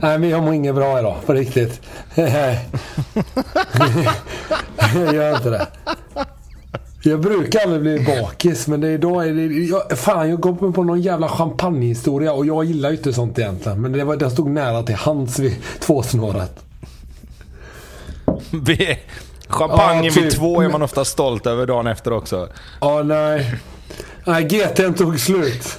[0.00, 1.16] Nej, men jag mår inget bra idag.
[1.26, 1.80] På riktigt.
[4.94, 5.66] jag gör inte det.
[7.02, 9.42] Jag brukar aldrig bli bakis, men det, idag är det...
[9.64, 13.80] Jag, fan, jag kom på någon jävla champagnehistoria och jag gillar ju inte sånt egentligen.
[13.80, 16.64] Men det var, den stod nära till hands vid tvåsnåret.
[19.48, 20.24] Champagne Ja, typ.
[20.24, 22.48] vid två är man ofta stolt över dagen efter också.
[22.80, 23.54] Ja, nej.
[24.24, 25.78] Nej, GT'n tog slut.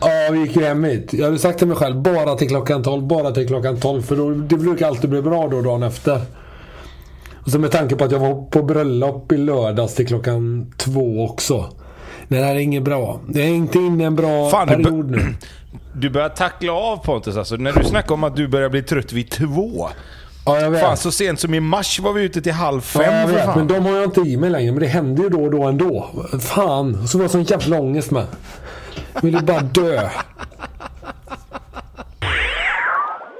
[0.00, 1.12] Ja, vi gick ju hem hit.
[1.12, 4.02] Jag hade sagt till mig själv, bara till klockan 12, bara till klockan 12.
[4.02, 6.20] För då, det brukar alltid bli bra då dagen efter.
[7.44, 11.24] Och så med tanke på att jag var på bröllop i lördags till klockan två
[11.24, 11.66] också.
[12.28, 13.20] Nej, det här är inget bra.
[13.28, 15.20] Jag är inte inne i en bra Fan, period nu.
[15.92, 17.56] Du börjar tackla av Pontus alltså.
[17.56, 19.88] När du snackar om att du börjar bli trött vid två.
[20.46, 20.80] Ja, jag vet.
[20.80, 23.34] Fan, så sent som i mars var vi ute till halv Ja, fem jag för
[23.36, 24.72] vet, men de har jag inte i mig längre.
[24.72, 26.08] Men det händer ju då och då ändå.
[26.40, 27.08] Fan.
[27.08, 28.26] Så var jag sån jävla ångest med.
[29.14, 30.10] Vill ville bara dö.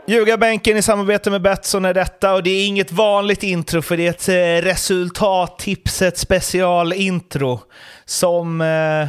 [0.09, 4.07] Ljugarbänken i samarbete med Betsson är detta och det är inget vanligt intro för det
[4.07, 4.29] är ett
[4.65, 7.61] eh, resultattipset specialintro
[8.05, 9.09] som eh, eh,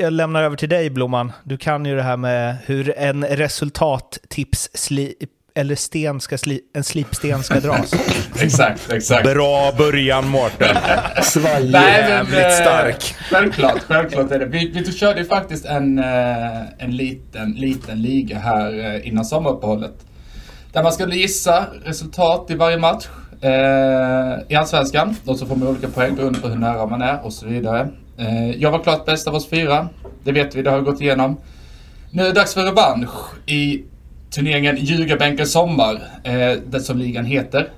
[0.00, 1.32] jag lämnar över till dig Blomman.
[1.44, 4.70] Du kan ju det här med hur en resultattips
[5.58, 7.94] eller sten ska sli, en slipsten ska dras.
[8.40, 9.24] Exakt, exakt.
[9.24, 10.76] Bra början Mårten.
[11.22, 11.72] Svajig.
[11.72, 13.14] Jävligt eh, stark.
[13.30, 14.46] Självklart, självklart är det.
[14.46, 16.04] Vi, vi körde ju faktiskt en, eh,
[16.78, 20.06] en liten, liten liga här eh, innan sommaruppehållet.
[20.72, 23.06] Där man skulle gissa resultat i varje match
[23.40, 25.16] eh, i Allsvenskan.
[25.24, 27.88] Och så får man olika poäng beroende på hur nära man är och så vidare.
[28.18, 29.88] Eh, jag var klart bäst av oss fyra.
[30.24, 31.40] Det vet vi, det har vi gått igenom.
[32.10, 33.84] Nu är det dags för revansch i
[34.30, 37.70] turneringen Ljugarbänken Sommar, eh, det som ligan heter.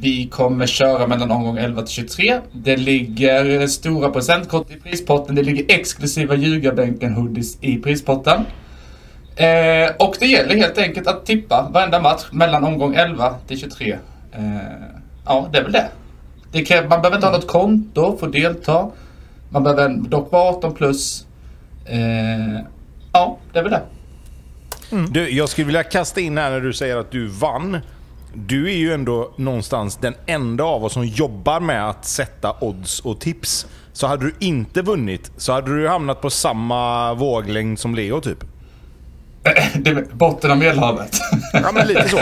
[0.00, 2.40] Vi kommer köra mellan omgång 11 till 23.
[2.52, 5.34] Det ligger stora presentkort i prispotten.
[5.34, 8.40] Det ligger exklusiva Ljugarbänken-hoodies i prispotten.
[9.36, 13.98] Eh, och det gäller helt enkelt att tippa varenda match mellan omgång 11 till 23.
[14.32, 14.40] Eh,
[15.24, 15.88] ja, det är väl det.
[16.52, 18.90] det kräver, man behöver inte ha något konto för att delta.
[19.48, 21.26] Man behöver dock vara 18 plus.
[21.84, 22.60] Eh,
[23.12, 23.82] ja, det är väl det.
[25.10, 27.78] Du, jag skulle vilja kasta in här när du säger att du vann.
[28.34, 33.00] Du är ju ändå någonstans den enda av oss som jobbar med att sätta odds
[33.00, 33.66] och tips.
[33.92, 38.38] Så hade du inte vunnit så hade du hamnat på samma våglängd som Leo typ.
[39.74, 41.18] det är botten av Medelhavet.
[41.52, 42.18] Ja men lite så.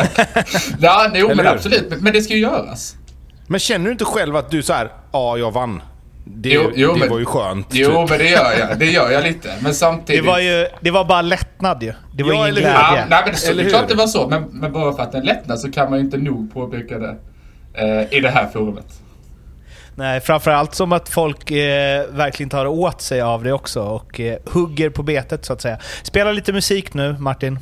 [0.81, 1.57] ja, jo, men Eller hur?
[1.57, 1.91] absolut.
[1.91, 2.97] Men- Men det ska ju göras.
[3.47, 5.83] Men känner du inte själv att du så här, ja jag vann.
[6.25, 7.67] Det, Jo, jo, det men- var ju skönt.
[7.71, 8.11] Jo, typ.
[8.11, 8.79] men det gör jag.
[8.79, 9.49] Det gör jag lite.
[9.57, 10.25] Men Det samtidigt...
[10.27, 11.93] var ju det var bara lättnad ju.
[12.15, 12.63] Det var Ja, ingen hur?
[12.63, 13.07] Ja, glädje.
[13.11, 14.29] nej, men det, så, det är klart det var så.
[14.29, 16.99] Men, men bara för att det är lättnad så kan man ju inte nog påpeka
[16.99, 17.17] det
[17.75, 18.87] eh, i det här forumet.
[19.95, 24.39] Nej, framförallt som att folk eh, verkligen tar åt sig av det också och eh,
[24.47, 25.79] hugger på betet så att säga.
[26.03, 27.59] Spela lite musik nu, Martin.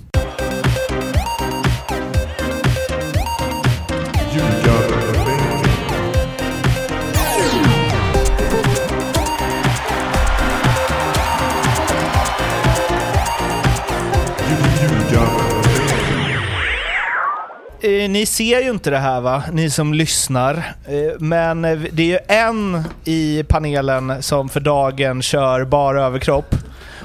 [17.83, 20.55] Ni ser ju inte det här va, ni som lyssnar.
[20.85, 26.55] Eh, men eh, det är ju en i panelen som för dagen kör bara överkropp.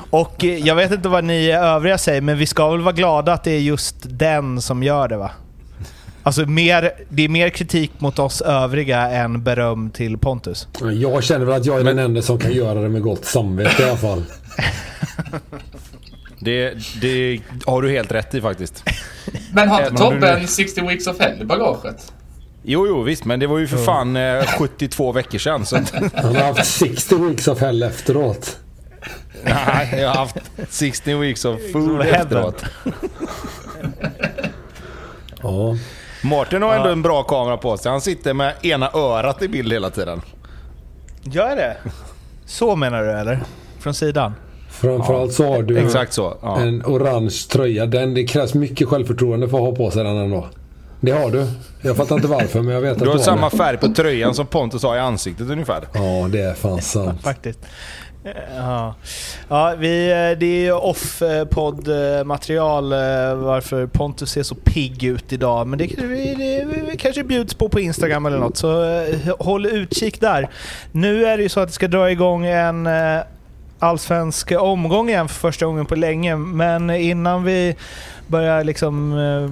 [0.09, 3.33] Och eh, jag vet inte vad ni övriga säger, men vi ska väl vara glada
[3.33, 5.31] att det är just den som gör det va?
[6.23, 10.67] Alltså mer, det är mer kritik mot oss övriga än beröm till Pontus.
[10.93, 13.83] Jag känner väl att jag är den enda som kan göra det med gott samvete
[13.83, 14.23] i alla fall.
[16.39, 18.83] Det, det har du helt rätt i faktiskt.
[19.53, 22.13] Men har inte Tobbe nu- en 60 weeks of hell i bagaget?
[22.63, 25.65] Jo, jo visst, men det var ju för fan eh, 72 veckor sedan.
[25.65, 25.75] Så
[26.15, 28.57] Han har haft 60 weeks of hell efteråt.
[29.43, 30.35] nej, jag har haft
[30.69, 32.63] 16 weeks of food efteråt.
[35.41, 35.75] Ja.
[36.23, 37.91] Martin har ändå en bra kamera på sig.
[37.91, 40.21] Han sitter med ena örat i bild hela tiden.
[41.23, 41.77] Gör det?
[42.45, 43.39] Så menar du eller?
[43.79, 44.33] Från sidan?
[44.83, 46.37] Framförallt så har du Exakt så.
[46.41, 46.59] Ja.
[46.59, 47.85] en orange tröja.
[47.85, 50.45] Den, det krävs mycket självförtroende för att ha på sig den ändå.
[51.01, 51.45] Det har du.
[51.81, 53.23] Jag fattar inte varför men jag vet att Du har det.
[53.23, 55.83] samma färg på tröjan som Pontus har i ansiktet ungefär.
[55.93, 57.21] Ja, det är fan sant.
[57.21, 57.59] Faktiskt.
[58.57, 58.95] Ja,
[59.49, 62.97] ja vi, eh, det är ju off-podd-material eh,
[63.35, 65.67] varför Pontus ser så pigg ut idag.
[65.67, 70.21] Men det, det, det kanske bjuds på på Instagram eller något, så eh, håll utkik
[70.21, 70.49] där.
[70.91, 73.19] Nu är det ju så att det ska dra igång en eh,
[73.83, 76.35] allsvensk omgång igen för första gången på länge.
[76.35, 77.75] Men innan vi
[78.27, 79.49] börjar liksom eh,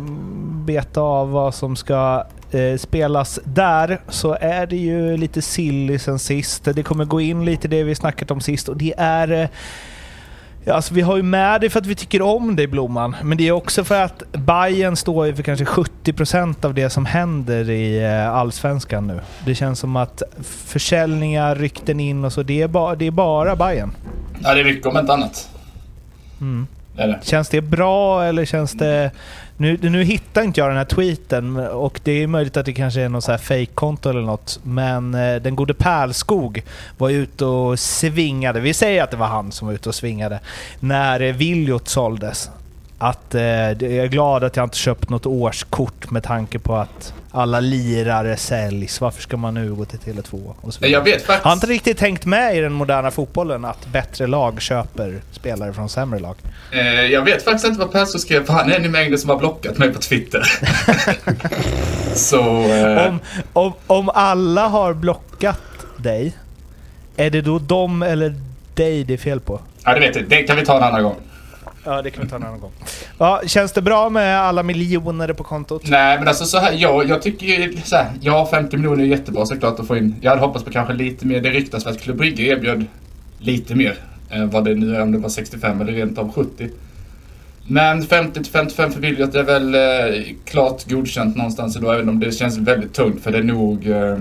[0.66, 6.20] beta av vad som ska eh, spelas där så är det ju lite silly sen
[6.20, 6.64] sist.
[6.76, 9.50] Det kommer gå in lite det vi snackat om sist och det är eh,
[10.64, 13.38] Ja, alltså, vi har ju med det för att vi tycker om dig Blomman, men
[13.38, 17.70] det är också för att Bayern står ju för kanske 70% av det som händer
[17.70, 19.20] i Allsvenskan nu.
[19.46, 23.56] Det känns som att försäljningar, rykten in och så, det är, ba, det är bara
[23.56, 23.92] Bayern.
[24.44, 25.50] Ja, det är mycket om inte annat.
[26.42, 26.68] Mm.
[26.96, 27.20] Det det.
[27.24, 29.12] Känns det bra eller känns det...
[29.58, 33.02] Nu, nu hittar inte jag den här tweeten och det är möjligt att det kanske
[33.02, 34.60] är något så här fake-konto eller något.
[34.64, 36.64] Men eh, den gode Pärlskog
[36.98, 38.60] var ute och svingade.
[38.60, 40.40] Vi säger att det var han som var ute och svingade.
[40.80, 42.50] När eh, Viljot såldes.
[43.04, 47.14] Att eh, jag är glad att jag inte köpt något årskort med tanke på att
[47.32, 49.02] alla lirare säljs.
[49.02, 50.54] Varför ska man nu gå till Tele2?
[50.62, 50.88] Och så.
[50.88, 51.46] Jag vet faktiskt...
[51.46, 55.90] Har inte riktigt tänkt med i den moderna fotbollen att bättre lag köper spelare från
[55.90, 56.36] sämre lag.
[56.72, 59.30] Eh, jag vet faktiskt inte vad Perso skrev, för han är en i mängden som
[59.30, 60.44] har blockat mig på Twitter.
[62.16, 62.62] Så...
[62.64, 63.20] Eh, Om,
[63.54, 65.62] om, om alla har blockat
[65.98, 66.34] dig,
[67.18, 68.36] är det då dem eller
[68.74, 69.60] dig det är fel på?
[69.86, 70.30] ja, det vet jag.
[70.30, 71.16] Det kan vi ta en annan gång.
[71.86, 72.72] Ja, det kan vi ta en annan gång.
[73.18, 75.82] Ja, känns det bra med alla miljoner på kontot?
[75.90, 79.08] Nej, men alltså så här, jag, jag tycker ju så här, ja 50 miljoner är
[79.08, 80.16] jättebra såklart att få in.
[80.22, 81.42] Jag hade hoppats på kanske lite mer.
[81.42, 82.86] Det ryktas att Club Brygge erbjöd
[83.40, 83.96] lite mer.
[84.30, 86.70] Eh, vad det nu är, om det var 65 eller rent av 70.
[87.68, 92.20] Men 50 till 55 för Williot är väl eh, klart godkänt någonstans idag, även om
[92.20, 93.24] det känns väldigt tungt.
[93.24, 94.18] För det är nog eh,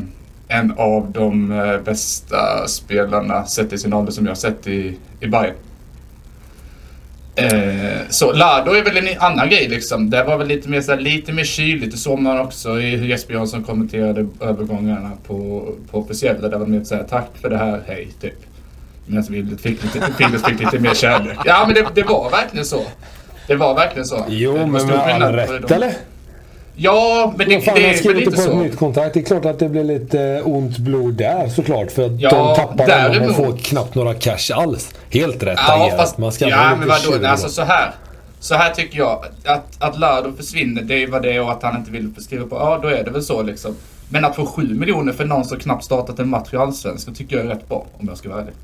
[0.48, 4.96] en av de eh, bästa spelarna, sett i sin ålder, som jag har sett i,
[5.20, 5.54] i Bayern.
[7.36, 10.10] Eh, så Lado är väl en annan grej liksom.
[10.10, 11.92] Det var väl lite mer, så här, lite mer kyligt.
[11.92, 16.48] Det såg man också i hur Jesper Jansson kommenterade övergångarna på, på officiella.
[16.48, 18.34] Där var det mer såhär, tack för det här, hej, typ.
[19.06, 20.12] Medan Willet fick lite,
[20.48, 21.38] fick lite mer kärlek.
[21.44, 22.82] Ja men det, det var verkligen så.
[23.46, 24.24] Det var verkligen så.
[24.28, 25.94] Jo, Det men med all rätt eller?
[26.76, 28.62] Ja, men det, fan, det är väl skriver lite inte på ett så.
[28.62, 29.14] nytt kontrakt.
[29.14, 31.90] Det är klart att det blir lite eh, ont blod där såklart.
[31.90, 34.94] För att Ja, de tappar honom och däremot- får knappt några cash alls.
[35.10, 36.00] Helt rätt Ja, agerat.
[36.00, 37.00] fast, Man ska ja men vadå?
[37.00, 37.90] tjurig Alltså så här.
[38.40, 39.24] Så här tycker jag.
[39.44, 42.46] Att, att Lardo försvinner, det är vad det är och att han inte vill skriva
[42.46, 42.56] på.
[42.56, 43.74] Ja, då är det väl så liksom.
[44.08, 47.36] Men att få 7 miljoner för någon som knappt startat en match i Allsvenskan tycker
[47.36, 48.54] jag är rätt bra, om jag ska vara ärlig.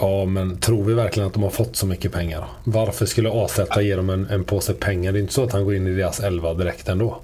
[0.00, 2.44] Ja, men tror vi verkligen att de har fått så mycket pengar?
[2.64, 5.12] Varför skulle AZ ge dem en, en påse pengar?
[5.12, 7.20] Det är inte så att han går in i deras elva direkt ändå.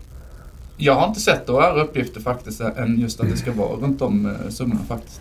[0.77, 4.27] Jag har inte sett några uppgifter faktiskt än just att det ska vara runt om
[4.27, 5.21] eh, summorna faktiskt.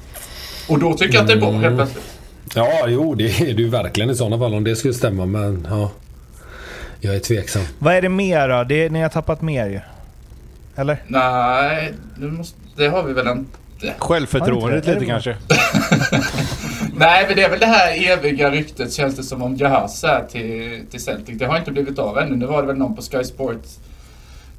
[0.69, 2.19] Och då tycker jag att det är bra helt plötsligt.
[2.55, 5.25] Ja, jo, det är det ju verkligen i sådana fall om det skulle stämma.
[5.25, 5.91] Men ja,
[6.99, 7.61] jag är tveksam.
[7.79, 8.63] Vad är det mer då?
[8.63, 9.79] Det är, ni har tappat mer ju.
[10.75, 11.03] Eller?
[11.07, 13.57] Nej, det, måste, det har vi väl inte.
[13.97, 15.35] Självförtroendet lite kanske.
[16.99, 20.25] Nej, men det är väl det här eviga ryktet känns det som om Jahaz är
[20.31, 21.39] till, till Celtic.
[21.39, 22.35] Det har inte blivit av ännu.
[22.35, 23.79] Nu var det väl någon på Sky Sports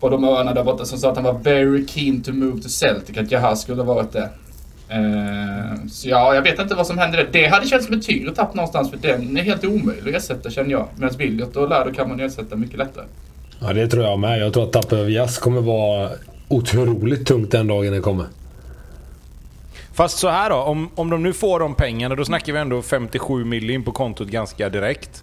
[0.00, 2.68] på de öarna där borta som sa att han var very keen to move to
[2.68, 3.18] Celtic.
[3.18, 4.28] Att Jahas skulle ha varit det.
[4.94, 7.28] Uh, så ja, jag vet inte vad som hände där.
[7.32, 10.50] Det hade känts som ett tyngre tapp någonstans för den är helt omöjlig att ersätta
[10.50, 10.86] känner jag.
[10.96, 13.04] Medan Williot och Lärdo kan man ersätta mycket lättare.
[13.60, 14.38] Ja, det tror jag med.
[14.38, 16.10] Jag tror att tappet över jazz kommer vara
[16.48, 18.26] otroligt tungt den dagen det kommer.
[20.00, 22.82] Fast så här då, om, om de nu får de pengarna, då snackar vi ändå
[22.82, 25.22] 57 miljoner på kontot ganska direkt.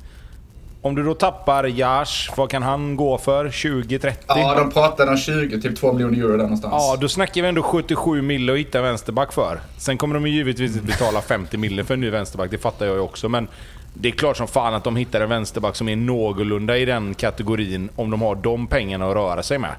[0.81, 3.45] Om du då tappar Jash, vad kan han gå för?
[3.45, 4.13] 20-30?
[4.27, 6.73] Ja, de pratade om 20 till 2 miljoner euro där någonstans.
[6.77, 9.59] Ja, då snackar vi ändå 77 mille att hitta vänsterback för.
[9.77, 12.85] Sen kommer de ju givetvis inte betala 50 mille för en ny vänsterback, det fattar
[12.85, 13.29] jag ju också.
[13.29, 13.47] Men
[13.93, 17.13] det är klart som fan att de hittar en vänsterback som är någorlunda i den
[17.13, 19.75] kategorin om de har de pengarna att röra sig med.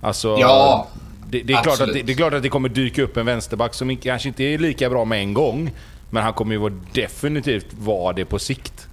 [0.00, 0.86] Alltså, Ja,
[1.32, 3.26] det, det, är klart att det, det är klart att det kommer dyka upp en
[3.26, 5.70] vänsterback som kanske inte är lika bra med en gång.
[6.10, 8.88] Men han kommer ju vara definitivt vara det på sikt.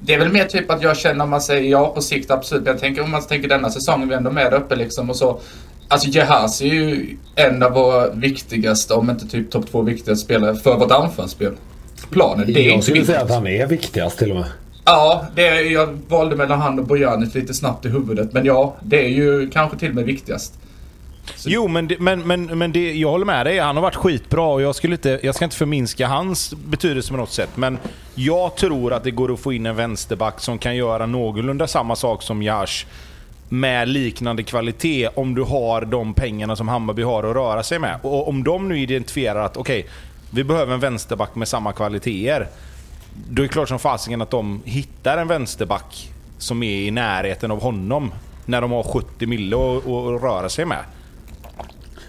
[0.00, 2.64] Det är väl mer typ att jag känner om man säger ja på sikt absolut.
[2.64, 5.10] Men jag tänker om man tänker denna säsongen vi är ändå med där uppe liksom
[5.10, 5.40] och så.
[5.88, 10.56] Alltså Jehaz är ju en av våra viktigaste, om inte typ topp två viktigaste spelare
[10.56, 11.52] för vårt anfallsspel.
[12.10, 14.46] Planen, det är jag inte skulle säga att han är viktigast till och med.
[14.84, 18.32] Ja, det är, jag valde mellan han och Bojanic lite snabbt i huvudet.
[18.32, 20.54] Men ja, det är ju kanske till och med viktigast.
[21.34, 23.58] Så- Jo, men, det, men, men, men det, jag håller med dig.
[23.58, 27.16] Han har varit skitbra och jag, skulle inte, jag ska inte förminska hans betydelse på
[27.16, 27.50] något sätt.
[27.54, 27.78] Men
[28.14, 31.96] jag tror att det går att få in en vänsterback som kan göra någorlunda samma
[31.96, 32.86] sak som Jash
[33.48, 37.98] med liknande kvalitet om du har de pengarna som Hammarby har att röra sig med.
[38.02, 39.86] Och om de nu identifierar att okej,
[40.30, 42.46] vi behöver en vänsterback med samma kvaliteter.
[43.28, 47.50] Då är det klart som fasiken att de hittar en vänsterback som är i närheten
[47.50, 48.12] av honom.
[48.46, 50.78] När de har 70 mille att röra sig med.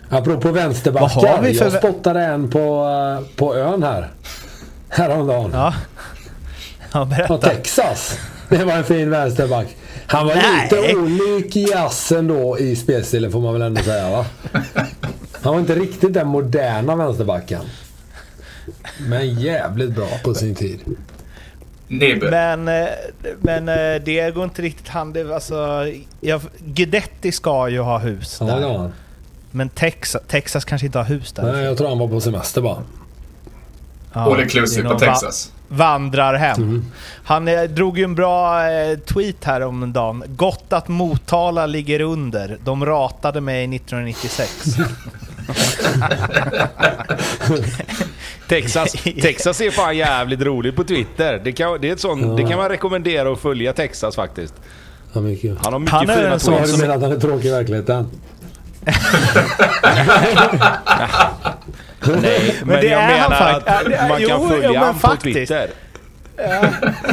[0.10, 1.54] Apropå vänsterbackar.
[1.54, 2.86] för Jag spottade en på,
[3.20, 4.10] eh, på ön här.
[4.90, 5.52] Häromdagen.
[5.54, 5.74] Ja.
[6.94, 7.38] Ja, berätta.
[7.38, 8.20] Texas.
[8.50, 9.68] Det var en fin vänsterback.
[10.08, 10.64] Han var Nej.
[10.64, 14.26] lite olik jazzen då i spelstilen får man väl ändå säga va?
[15.42, 17.62] Han var inte riktigt den moderna vänsterbacken.
[19.00, 20.80] Men jävligt bra på sin tid.
[22.22, 22.88] Men, eh,
[23.42, 25.34] men eh, det går inte riktigt hand i...
[25.34, 25.86] Alltså,
[26.60, 28.60] Guidetti ska ju ha hus Ja, där.
[28.60, 28.94] det var han.
[29.56, 31.44] Men Texas, Texas kanske inte har hus där.
[31.54, 32.78] Nej, jag tror han var på semester bara.
[34.14, 35.52] Ja, All det är inclusive på va- Texas.
[35.68, 36.58] Vandrar hem.
[36.64, 36.86] Mm.
[37.24, 40.24] Han eh, drog ju en bra eh, tweet här om en dagen.
[40.28, 42.58] Gott att Motala ligger under.
[42.64, 44.66] De ratade mig 1996.
[48.48, 48.92] Texas,
[49.22, 51.42] Texas är fan jävligt roligt på Twitter.
[51.44, 54.54] Det kan, det är ett sånt, det kan man rekommendera att följa Texas faktiskt.
[55.14, 55.22] Ja.
[55.64, 56.72] Han har mycket Han är fina tweets.
[56.72, 58.08] du menat att han är tråkig i verkligheten?
[62.22, 64.74] Nej, men, det jag är han menar fakt- att Ja, man kan jo, följa jo,
[64.74, 65.34] men honom på faktiskt.
[65.36, 65.70] Twitter.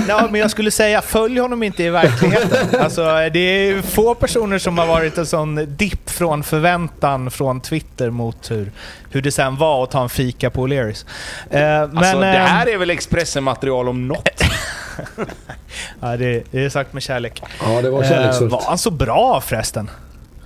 [0.08, 2.80] Ja, men jag skulle säga följ honom inte i verkligheten.
[2.80, 8.10] Alltså, det är få personer som har varit en sån dipp från förväntan från Twitter
[8.10, 8.72] mot hur,
[9.10, 11.04] hur det sen var att ta en fika på O'Learys.
[11.50, 14.28] Eh, men, Alltså, det eh, här är väl Expressen-material om något?
[16.00, 17.42] ja, det, det är sagt med kärlek.
[17.64, 18.52] Ja, det var Eh, kärleksfullt.
[18.52, 19.90] var han så bra förresten?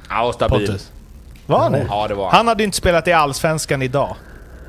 [0.08, 0.66] Ja, stabil.
[0.66, 0.90] Pontus?
[1.46, 1.86] Var han det?
[1.88, 2.36] Ja, det var han.
[2.36, 4.16] Han hade ju inte spelat i Allsvenskan idag.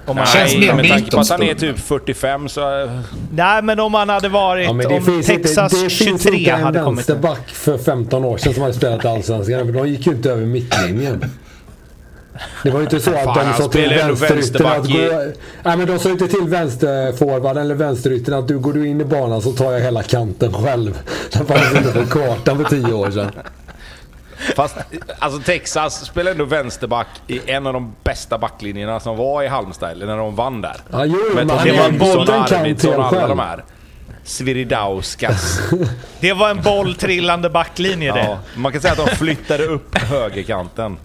[0.06, 2.90] Om Känns Nej, mer med tanke på att han är typ 45 så...
[3.32, 4.66] nej, men om han hade varit...
[4.66, 6.98] Ja, om finns Texas inte, det finns 23 inte en hade kommit...
[6.98, 9.74] vänsterback för 15 år sedan som hade spelat i Allsvenskan.
[9.74, 11.32] De gick ju inte över mittlinjen.
[12.64, 15.32] Det var ju inte så att Fan, de sa till spelar ändå vänsteryttern att gå...
[15.64, 19.06] Nej men de sa inte till vänsterforwarden eller vänsteryttern att du går du in i
[19.06, 21.00] banan så tar jag hela kanten själv.
[21.32, 23.32] Det fanns inte på kartan för 10 år sedan.
[24.56, 24.78] Fast
[25.20, 29.92] alltså Texas spelar ändå vänsterback i en av de bästa backlinjerna som var i Halmstad,
[29.92, 30.76] eller när de vann där.
[30.92, 33.64] Ja, jo, men han är en Arvidsson och alla de här.
[34.24, 35.60] Sviridauskas.
[36.20, 38.20] Det var en bolltrillande backlinje det.
[38.20, 40.98] Ja, man kan säga att de flyttade upp högerkanten.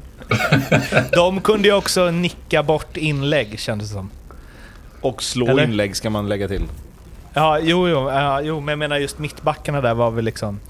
[1.12, 4.10] De kunde ju också nicka bort inlägg kändes det som.
[5.00, 5.64] Och slå Eller?
[5.64, 6.62] inlägg ska man lägga till.
[7.34, 10.60] Ja, jo, jo, ja, jo, men jag menar just mittbackarna där var väl liksom...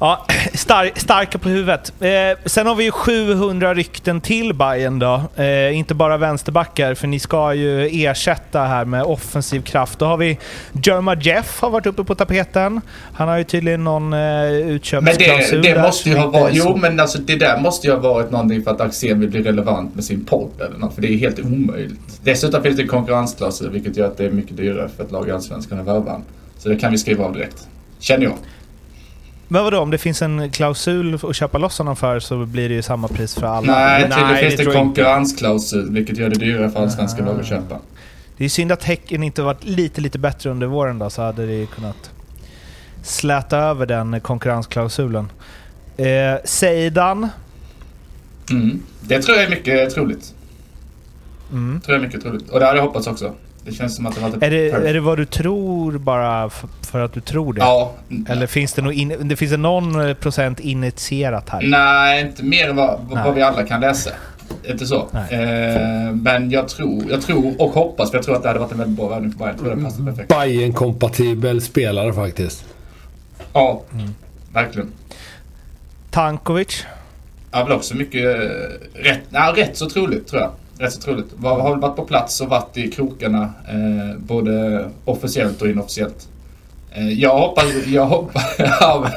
[0.00, 1.92] Ja, star starka på huvudet.
[2.00, 5.22] Eh, sen har vi ju 700 rykten till Bayern då.
[5.36, 9.98] Eh, inte bara vänsterbackar, för ni ska ju ersätta här med offensiv kraft.
[9.98, 10.38] Då har vi
[10.84, 12.80] Jerma Jeff har varit uppe på tapeten.
[13.12, 16.54] Han har ju tydligen någon eh, Men utköpsklausul det, det där måste ju ha varit...
[16.56, 19.42] Jo, men alltså det där måste ju ha varit någonting för att Axén vill bli
[19.42, 20.94] relevant med sin podd eller något.
[20.94, 22.20] För det är helt omöjligt.
[22.22, 25.28] Dessutom finns det en konkurrensklausul vilket gör att det är mycket dyrare för ett lag
[25.28, 26.20] i Allsvenskan att värva.
[26.58, 27.68] Så det kan vi skriva av direkt.
[27.98, 28.34] Känner jag.
[29.48, 32.74] Men vadå, om det finns en klausul att köpa loss honom för så blir det
[32.74, 33.72] ju samma pris för alla?
[33.72, 34.74] Nej, Nej, tydligen det finns det inte.
[34.76, 37.78] konkurrensklausul vilket gör det dyrare för allsvenska lag att köpa.
[38.36, 41.46] Det är synd att Häcken inte varit lite, lite bättre under våren då, så hade
[41.46, 42.10] det kunnat
[43.02, 45.30] släta över den konkurrensklausulen.
[45.96, 46.06] Eh,
[46.44, 47.28] Seidan.
[48.50, 48.82] Mm.
[49.00, 50.34] Det tror jag är mycket troligt.
[51.52, 51.80] Mm.
[51.80, 52.50] Tror jag är mycket troligt.
[52.50, 53.32] Och det hade jag hoppats också.
[53.64, 56.50] Det känns som att det var ett Är, det, är det vad du tror bara
[56.90, 57.60] för att du tror det?
[57.60, 57.92] Ja.
[58.28, 61.62] Eller finns det, nog in, det finns det någon procent initierat här?
[61.62, 64.10] Nej, inte mer än vad, vad vi alla kan läsa.
[64.68, 64.96] Inte så.
[65.30, 68.72] Eh, men jag tror, jag tror och hoppas, för jag tror att det hade varit
[68.72, 69.54] en väldigt bra värvning för Bayern.
[69.56, 70.28] Jag tror det passar perfekt.
[70.28, 72.64] bayern kompatibel spelare faktiskt.
[73.52, 74.14] Ja, Mm.
[74.52, 74.92] verkligen.
[76.10, 76.84] Tankovic?
[77.50, 78.40] Ja, väl också mycket eh,
[78.94, 80.50] rätt, nej, rätt så troligt tror jag.
[80.78, 81.26] Rätt så troligt.
[81.36, 86.28] Var, har varit på plats och varit i krokarna eh, både officiellt och inofficiellt.
[86.92, 89.10] Eh, jag hoppas, jag hoppas, ja,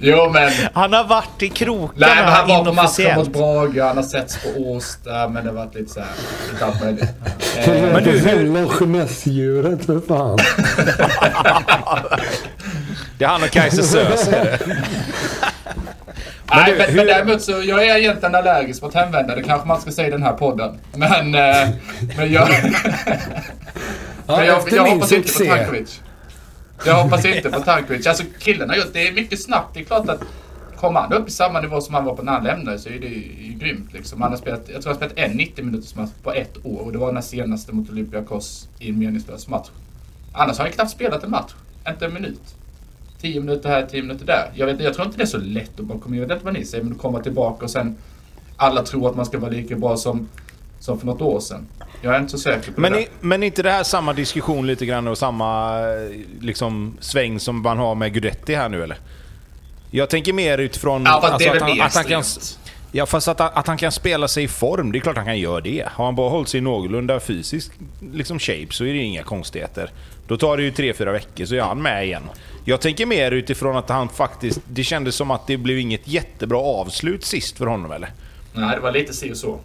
[0.00, 0.50] jo men.
[0.72, 3.32] Han har varit i krokarna Nej men han var på matchen mot.
[3.32, 6.08] Brage, han har setts på Årsta men det har varit lite såhär,
[6.52, 7.04] lite allt möjligt.
[7.56, 10.38] Eh, Men du, Ness-djuret för fan.
[13.18, 14.28] Det är han och Kaiser Sös
[16.56, 16.62] det.
[16.62, 19.68] Nej, du, men, hur- men däremot så, jag är egentligen allergisk mot hemvändare, det kanske
[19.68, 20.78] man ska säga i den här podden.
[20.96, 21.68] Men, eh,
[22.16, 22.48] men jag...
[24.26, 25.48] Ja, men jag, efter jag min hoppas inte på succé.
[25.50, 26.00] Tankovic.
[26.86, 28.06] Jag hoppas inte på Tankovic.
[28.06, 29.74] Alltså killen har gjort, det är mycket snabbt.
[29.74, 30.20] Det är klart att
[30.76, 32.98] kommer han upp i samma nivå som han var på när han lämnade så är
[33.00, 34.22] det ju grymt liksom.
[34.22, 36.80] Han har spelat, jag tror han har spelat en 90 minuters match på ett år
[36.80, 39.68] och det var den senaste mot Olympiakos i en meningslös match.
[40.32, 41.52] Annars har han knappt spelat en match.
[41.88, 42.40] Inte en minut.
[43.24, 44.50] 10 minuter här, 10 minuter där.
[44.54, 46.20] Jag, vet, jag tror inte det är så lätt att bara komma in.
[46.20, 47.96] Jag vet inte vad ni säger, men att komma tillbaka och sen
[48.56, 50.28] alla tror att man ska vara lika bra som,
[50.80, 51.66] som för något år sedan.
[52.02, 53.00] Jag är inte så säker på Men, det.
[53.00, 57.62] i, men inte det här samma diskussion lite grann och samma eh, liksom, sväng som
[57.62, 58.98] man har med Gudetti här nu eller?
[59.90, 62.22] Jag tänker mer utifrån Ja, är att, han, att han kan...
[62.96, 65.38] Ja, fast att, att han kan spela sig i form, det är klart han kan
[65.38, 65.88] göra det.
[65.92, 67.72] Har han bara hållit sig i någorlunda fysisk
[68.12, 69.90] liksom shape så är det inga konstigheter.
[70.26, 72.22] Då tar det ju 3-4 veckor så är han med igen.
[72.64, 74.60] Jag tänker mer utifrån att han faktiskt...
[74.66, 78.10] Det kändes som att det blev inget jättebra avslut sist för honom eller?
[78.52, 79.58] Nej, det var lite si och så.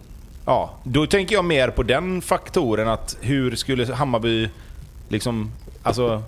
[0.46, 4.48] Ja, då tänker jag mer på den faktoren att hur skulle Hammarby
[5.08, 5.52] liksom...
[5.82, 6.22] Alltså...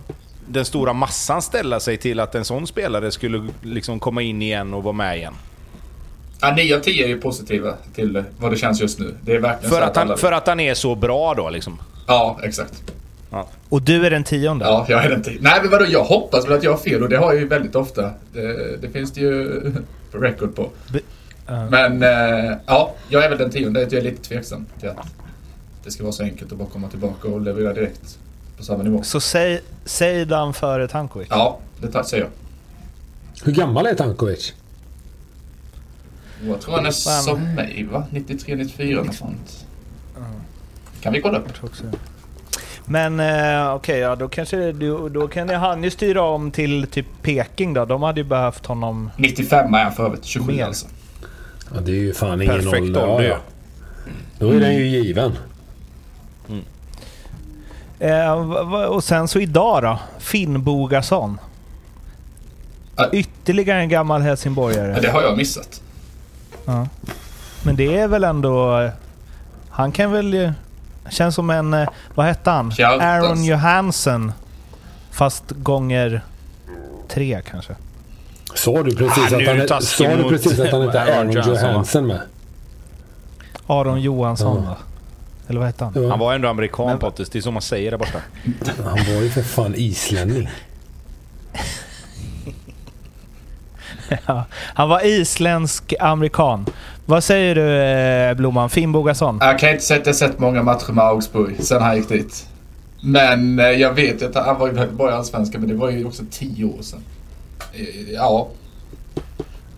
[0.47, 4.75] den stora massan ställa sig till att en sån spelare skulle liksom komma in igen
[4.75, 5.35] och vara med igen?
[6.43, 9.15] Ja, 9 av 10 är ju positiva till vad det känns just nu.
[9.23, 11.79] Det är verkligen För så att, han, för att han är så bra då liksom?
[12.07, 12.83] Ja, exakt.
[13.69, 14.65] Och du är den tionde?
[14.65, 15.39] Ja, jag är den till.
[15.41, 15.85] Nej, men vadå?
[15.89, 18.11] Jag hoppas väl att jag har fel och det har jag ju väldigt ofta.
[18.33, 19.63] Det, det finns det ju
[20.13, 20.71] record på.
[20.93, 21.01] Be-
[21.47, 21.67] ja.
[21.71, 23.81] Men eh, ja, jag är väl den tionde.
[23.81, 25.07] Jag är lite tveksam till att
[25.85, 28.19] det ska vara så enkelt att bara komma tillbaka och leverera direkt
[28.57, 29.03] på samma nivå.
[29.03, 31.29] Så säg, säg den före Tankovic?
[31.31, 32.31] Ja, det säger jag.
[33.45, 34.55] Hur gammal är Tankovic?
[36.49, 38.05] Jag tror han är som mig va?
[38.11, 39.67] 93, 94 något sånt.
[41.01, 41.47] Kan vi kolla upp?
[42.85, 47.07] Men eh, okej, ja, då kanske du, då kan han ju styra om till typ
[47.23, 47.85] Peking då.
[47.85, 49.11] De hade ju behövt honom...
[49.17, 50.25] 95 är han för övrigt.
[50.25, 50.65] 27 Mer.
[50.65, 50.87] alltså.
[51.75, 53.09] Ja, det är ju fan ingen Perfekt ålder.
[53.09, 53.37] ålder, ja.
[54.39, 55.33] Då är den ju given.
[57.99, 59.99] Eh, va- va- och sen så idag då?
[60.19, 61.41] Finn Bogason.
[63.13, 65.01] Ytterligare en gammal Ja, helsingborgare.
[65.01, 65.83] det har jag missat.
[66.65, 66.87] Ja.
[67.63, 68.91] Men det är väl ändå...
[69.71, 70.35] Han kan väl...
[70.35, 70.53] ju-
[71.11, 71.75] Känns som en...
[71.75, 72.73] eh, Vad hette han?
[72.81, 74.33] Aaron Johansson.
[75.11, 76.23] Fast gånger
[77.09, 77.75] tre kanske.
[78.55, 81.31] Sa du precis Ah, att han, är, sa du precis att han inte är Aaron
[81.33, 82.21] Johansson, med?
[83.67, 84.71] Aron Johansson Ja.
[84.71, 84.77] va?
[85.49, 85.93] Eller vad hette han?
[85.97, 86.11] Ja.
[86.11, 88.19] Han var ändå amerikan Men- Pontus, det är så man säger där borta.
[88.85, 90.49] Han var ju för fan islänning.
[94.27, 94.45] Ja,
[94.75, 96.67] han var isländsk amerikan.
[97.07, 97.83] Vad säger du
[98.31, 98.71] eh, Blomman?
[98.71, 99.39] Finn Bogason?
[99.41, 102.47] Jag kan inte säga att jag sett många matcher med Augsburg sen han gick dit.
[103.01, 105.91] Men eh, jag vet att han var ju väldigt bra i Allsvenskan, men det var
[105.91, 107.01] ju också 10 år sedan.
[107.73, 108.49] Eh, Ja.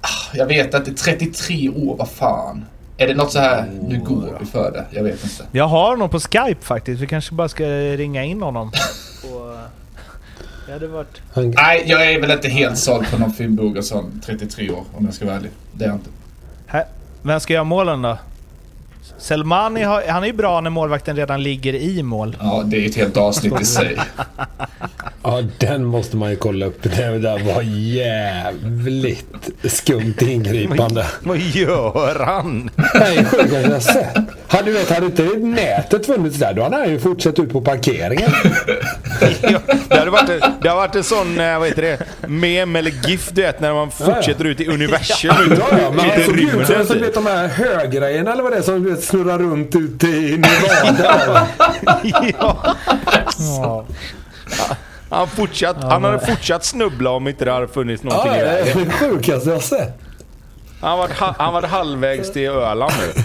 [0.01, 2.65] Ah, Jag vet att det är 33 år, vad fan.
[2.97, 4.85] Är det något så här, nu går vi för det?
[4.91, 5.45] Jag vet inte.
[5.53, 7.03] Jag har honom på Skype faktiskt.
[7.03, 8.73] Vi kanske bara ska ringa in honom.
[10.67, 11.21] Det hade varit...
[11.35, 15.15] Nej, jag är väl inte helt såld på någon Finn Bogason, 33 år, om jag
[15.15, 15.51] ska vara ärlig.
[15.73, 16.11] Det är jag inte.
[16.67, 16.85] Här.
[17.23, 18.19] Vem ska göra målen då?
[19.19, 22.37] Selmani han är ju bra när målvakten redan ligger i mål.
[22.41, 23.99] Ja, det är ett helt avsnitt i sig.
[25.25, 26.83] ja, den måste man ju kolla upp.
[26.83, 31.07] Det där var jävligt skumt ingripande.
[31.21, 32.71] Vad gör han?
[32.95, 34.17] Nej, sjukaste jag sett.
[34.49, 37.61] Hade, du vet, hade inte nätet funnits där, då hade han ju fortsatt ut på
[37.61, 38.31] parkeringen.
[39.41, 39.59] Ja,
[39.89, 40.27] det, hade varit
[40.63, 43.91] det varit en sån, eh, vad heter det, mem eller GIF du vet, när man
[43.91, 45.31] fortsätter ut i universum.
[45.35, 46.87] Ja, ja, men han såg ut som rymden.
[46.87, 50.37] som, vet, de här högrejerna eller vad det är som vet, snurrar runt ute i
[50.37, 51.47] Nevada.
[52.39, 52.75] ja.
[55.15, 55.19] Ja.
[55.19, 58.49] Han, fortsatt, han hade fortsatt snubbla om inte det hade funnits någonting ja, i det
[58.51, 58.85] är vägen.
[58.85, 59.99] det sjukaste jag sett.
[60.81, 63.23] Han var, ha, han var halvvägs till Öland nu.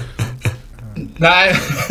[1.17, 1.55] Nej.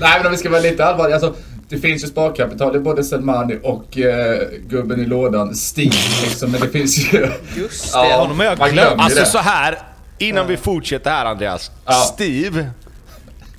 [0.00, 1.14] Nej, men om vi ska vara lite allvarliga.
[1.14, 1.34] Alltså,
[1.68, 5.92] det finns ju sparkapital i både Selmani och eh, gubben i lådan, Stig.
[6.22, 7.30] Liksom, men det finns ju...
[7.56, 9.00] Just Ja, det, honom har jag man glömt.
[9.00, 9.26] Alltså det.
[9.26, 9.78] så här
[10.18, 11.70] innan vi fortsätter här Andreas.
[11.84, 11.92] Ja.
[11.92, 12.70] Steve,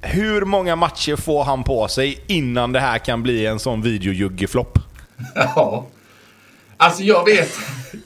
[0.01, 4.79] hur många matcher får han på sig innan det här kan bli en sån videojuggeflopp?
[5.35, 5.85] Ja.
[6.77, 7.49] Alltså jag vet,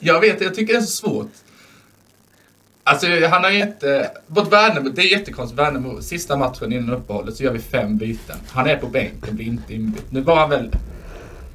[0.00, 1.30] jag vet, jag tycker det är så svårt.
[2.84, 5.60] Alltså han har ju inte, mot Värnamo, det är jättekonstigt.
[5.60, 8.36] Värnamo, sista matchen innan uppehållet så gör vi fem byten.
[8.50, 10.12] Han är på bänken, blir inte inbytt.
[10.12, 10.70] Nu var han väl...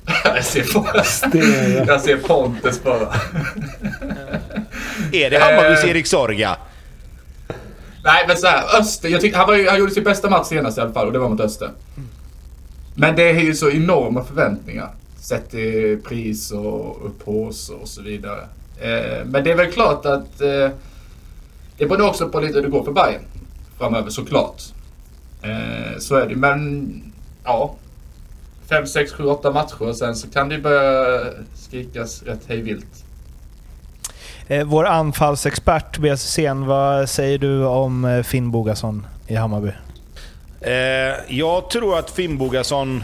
[0.23, 0.65] Jag ser,
[1.31, 3.13] Det- jag ser Pontus bara.
[5.11, 5.89] Är det Hammarbys Eh.
[5.89, 6.57] Erik Sorga?
[8.03, 10.77] Nej men såhär, Öster, jag tyck, han, var ju, han gjorde sin bästa match senast
[10.77, 11.71] i alla fall och det var mot Öster.
[12.95, 14.89] Men det är ju så enorma förväntningar.
[15.29, 18.41] Sett till pris och upphås och så vidare.
[18.79, 20.69] Eh, men det är väl klart att eh,
[21.77, 23.21] det beror också på lite hur det går för Bayern
[23.77, 24.61] framöver såklart.
[25.41, 27.03] Eh, så är det men
[27.43, 27.75] ja.
[28.69, 33.05] 5, 6, 7, 8 matcher och sen så kan det börja skrikas rätt hejvilt.
[34.47, 39.71] Eh, vår anfallsexpert Tobias Hysén, vad säger du om Finn Bogason i Hammarby?
[40.61, 40.73] Eh,
[41.27, 43.03] jag tror att Finnbogason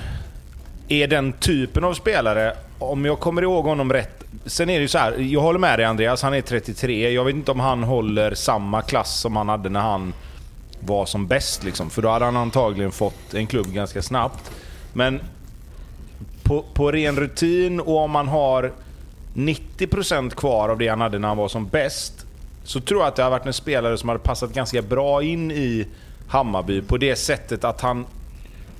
[0.87, 4.23] är den typen av spelare, om jag kommer ihåg honom rätt.
[4.45, 7.11] Sen är det ju så här, jag håller med dig Andreas, han är 33.
[7.11, 10.13] Jag vet inte om han håller samma klass som han hade när han
[10.79, 11.63] var som bäst.
[11.63, 11.89] Liksom.
[11.89, 14.51] För då hade han antagligen fått en klubb ganska snabbt.
[14.93, 15.21] Men
[16.43, 18.71] på, på ren rutin och om man har
[19.33, 22.25] 90% kvar av det han hade när han var som bäst.
[22.63, 25.51] Så tror jag att det har varit en spelare som hade passat ganska bra in
[25.51, 25.87] i
[26.27, 28.05] Hammarby på det sättet att han,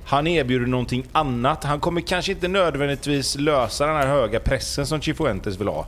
[0.06, 1.64] han erbjuder någonting annat.
[1.64, 5.86] Han kommer kanske inte nödvändigtvis lösa den här höga pressen som Chifuentes vill ha.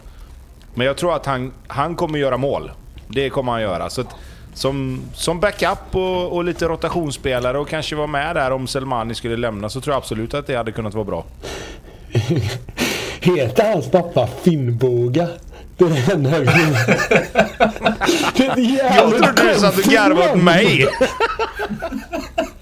[0.75, 2.71] Men jag tror att han, han kommer göra mål.
[3.09, 3.91] Det kommer han göra.
[3.91, 4.15] Så att,
[4.55, 9.37] som, som backup och, och lite rotationsspelare och kanske vara med där om Selmani skulle
[9.37, 11.25] lämna så tror jag absolut att det hade kunnat vara bra.
[13.21, 15.29] Heter hans pappa Finnboga?
[15.77, 16.45] Det är det enda jag
[18.97, 20.89] Jag trodde du satt och garvade åt mig.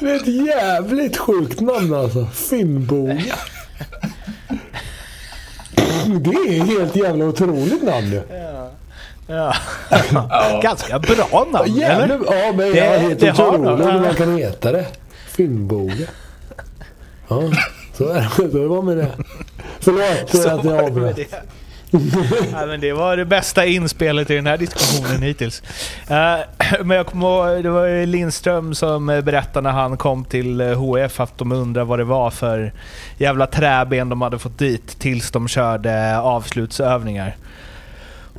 [0.00, 2.26] Det är ett jävligt sjukt namn alltså.
[2.26, 3.34] Finnboga.
[6.20, 8.22] Det är helt jävla otroligt namn ju.
[9.26, 9.54] Ja.
[10.62, 11.80] Ganska bra namn, eller?
[11.80, 14.00] Jävligt, ja men Det- jag är helt det otroligt hur ja.
[14.00, 14.86] man kan heta det.
[15.28, 16.06] Finnboga.
[17.28, 17.42] Ja,
[17.94, 18.50] så är det.
[18.52, 19.08] Så var med det.
[19.80, 21.18] Förlåt att jag avbröt.
[22.52, 25.62] ja, men det var det bästa inspelet i den här diskussionen hittills.
[26.10, 30.80] Uh, men jag kommer ihåg, det var Lindström som berättade när han kom till eh,
[30.80, 32.72] HF att de undrade vad det var för
[33.18, 37.36] jävla träben de hade fått dit tills de körde avslutsövningar.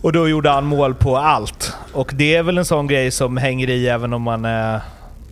[0.02, 1.74] Och då gjorde han mål på allt.
[1.94, 4.82] Och det är väl en sån grej som hänger i även om man är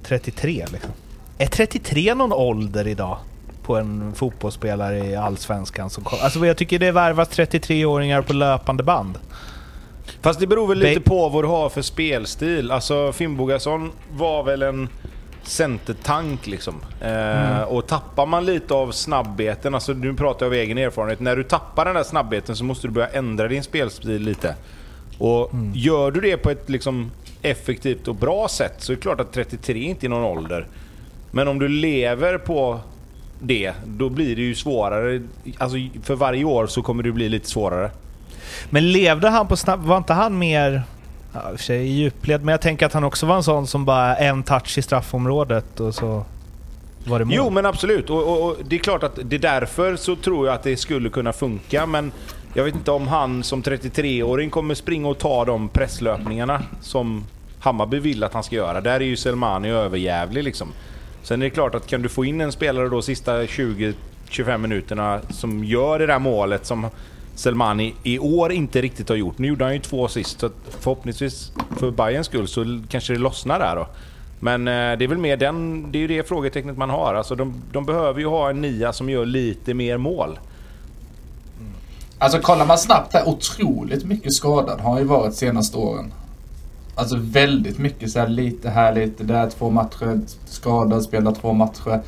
[0.04, 0.92] 33 liksom.
[1.38, 3.18] Är 33 någon ålder idag?
[3.63, 6.19] På en fotbollsspelare i Allsvenskan som kom?
[6.21, 9.19] Alltså jag tycker det värvas 33-åringar på löpande band.
[10.21, 12.71] Fast det beror väl lite på vad du har för spelstil.
[12.71, 14.89] Alltså Finnbogason var väl en
[15.43, 16.76] centertank liksom.
[17.02, 21.19] Eh, Och tappar man lite av snabbheten, alltså nu pratar jag av egen erfarenhet.
[21.19, 24.56] När du tappar den där snabbheten så måste du börja ändra din spelstil lite.
[25.17, 29.19] Och gör du det på ett liksom effektivt och bra sätt så är det klart
[29.19, 30.67] att 33 inte är någon ålder.
[31.32, 32.80] Men om du lever på
[33.42, 35.22] det, då blir det ju svårare.
[35.58, 37.92] Alltså för varje år så kommer det bli lite svårare.
[38.70, 39.84] Men levde han på snabb...
[39.84, 40.84] Var inte han mer...
[41.34, 43.68] Ja, i och för sig djupled, men jag tänker att han också var en sån
[43.68, 46.26] som bara en touch i straffområdet och så
[47.06, 47.34] var det mål.
[47.38, 50.48] Jo men absolut, och, och, och det är klart att det är därför så tror
[50.48, 52.12] jag att det skulle kunna funka men
[52.54, 57.24] jag vet inte om han som 33-åring kommer springa och ta de presslöpningarna som
[57.60, 58.82] Hammarby vill att han ska göra.
[58.82, 60.68] Där är ju Selmani överjävlig liksom.
[61.24, 65.20] Sen är det klart att kan du få in en spelare då sista 20-25 minuterna
[65.30, 66.88] som gör det där målet som
[67.36, 69.38] Selmani i år inte riktigt har gjort.
[69.38, 73.60] Nu gjorde han ju två assist så förhoppningsvis för Bayerns skull så kanske det lossnar
[73.60, 73.88] där då.
[74.40, 77.14] Men eh, det är väl mer den, det är ju det frågetecknet man har.
[77.14, 80.40] Alltså de, de behöver ju ha en nia som gör lite mer mål.
[82.18, 86.14] Alltså kollar man snabbt här, otroligt mycket skadad har han ju varit senaste åren.
[86.96, 92.02] Alltså väldigt mycket så här lite här, lite där, två matcher, skadad, spelar två matcher.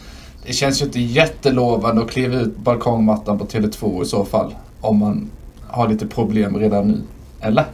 [0.46, 4.56] Det känns ju inte jättelovande att kliva ut balkongmattan på Tele2 i så fall.
[4.82, 5.30] Om man
[5.68, 7.02] har lite problem redan nu.
[7.42, 7.66] Eller?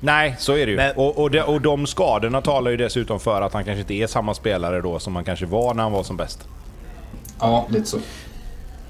[0.00, 0.76] Nej, så är det ju.
[0.76, 3.94] Men- Och, och, de, och de skadorna talar ju dessutom för att han kanske inte
[3.94, 6.48] är samma spelare då som han kanske var när han var som bäst.
[7.40, 7.98] Ja, lite så.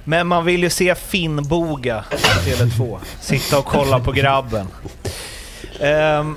[0.04, 2.98] Men man vill ju se Finnboga på Tele2.
[3.20, 4.66] Sitta och kolla på grabben.
[5.80, 6.36] Ehm,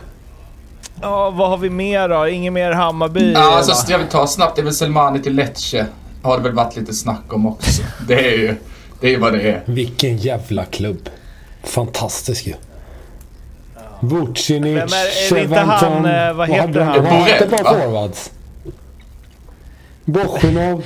[1.02, 2.28] ja, vad har vi mer då?
[2.28, 3.34] Inget mer Hammarby?
[3.34, 3.78] Ja, alltså, va?
[3.90, 4.56] jag vill ta snabbt.
[4.56, 5.86] Det är väl Selmani till Lecce.
[6.24, 7.82] Har det väl varit lite snack om också.
[8.08, 8.56] Det är ju,
[9.00, 9.62] det är ju vad det är.
[9.66, 11.10] Vilken jävla klubb.
[11.64, 12.54] Fantastisk ju.
[14.00, 14.90] Vucinic, han,
[15.30, 16.06] Chevanton.
[16.06, 17.04] eh, vad heter han?
[17.04, 17.84] De har inte bra Borrell, va?
[17.86, 18.32] forwards.
[20.06, 20.84] Bochinov.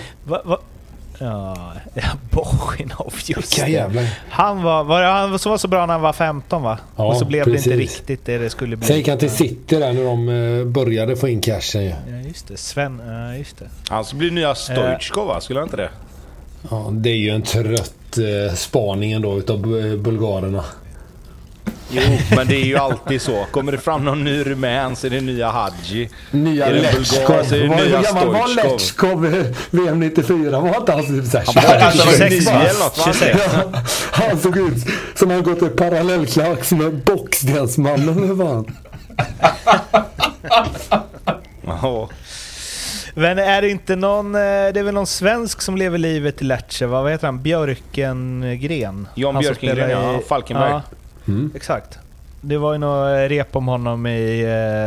[1.19, 4.05] Ja, ja Bochinov, just Vilka jävlar.
[4.29, 6.77] Han var, var det han som var så bra när han var 15 va?
[6.95, 7.97] Ja, och så blev det inte precis.
[7.97, 8.87] riktigt det det skulle bli.
[8.87, 11.89] Sen gick han till City där när de eh, började få in cashen ju.
[11.89, 12.57] Ja, just det.
[12.57, 13.65] Sven, ja just det.
[13.89, 15.41] Han skulle bli nya Stoichkov va?
[15.41, 15.89] Skulle han inte det?
[16.69, 20.63] Ja, det är ju en trött eh, spaning ändå utav bu- bulgarerna.
[21.89, 22.01] Jo,
[22.35, 23.45] men det är ju alltid så.
[23.51, 26.09] Kommer det fram någon ny rumän så är det nya Hadji.
[26.31, 30.59] Nya nya Hur gammal var eh, VM 94?
[30.59, 32.61] Var inte han typ såhär var 26 29 va?
[32.61, 33.03] eller något, va?
[33.05, 33.39] 26.
[33.55, 33.71] Ja,
[34.11, 38.23] han såg ut som han gått i parallellklass med Bockstensmannen.
[38.23, 38.75] eller vad fan.
[41.67, 42.09] Ja.
[43.17, 46.45] Men är det inte någon, eh, det är väl någon svensk som lever livet i
[46.45, 46.85] Lecce?
[46.85, 47.01] va?
[47.01, 47.41] Vad heter han?
[47.41, 49.07] Björkengren?
[49.15, 50.19] Som Björkengren, ja.
[50.29, 50.71] Falkenberg.
[50.71, 50.81] Ja,
[51.27, 51.51] Mm.
[51.55, 51.99] exakt.
[52.41, 54.41] Det var ju något rep om honom i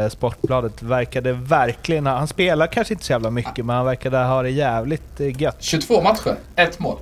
[0.05, 0.83] eh, Sportbladet.
[0.83, 2.07] Verkade verkligen...
[2.07, 5.57] Han spelar kanske inte så jävla mycket, men han verkade ha det jävligt eh, gött.
[5.59, 6.97] 22 matcher, ett mål.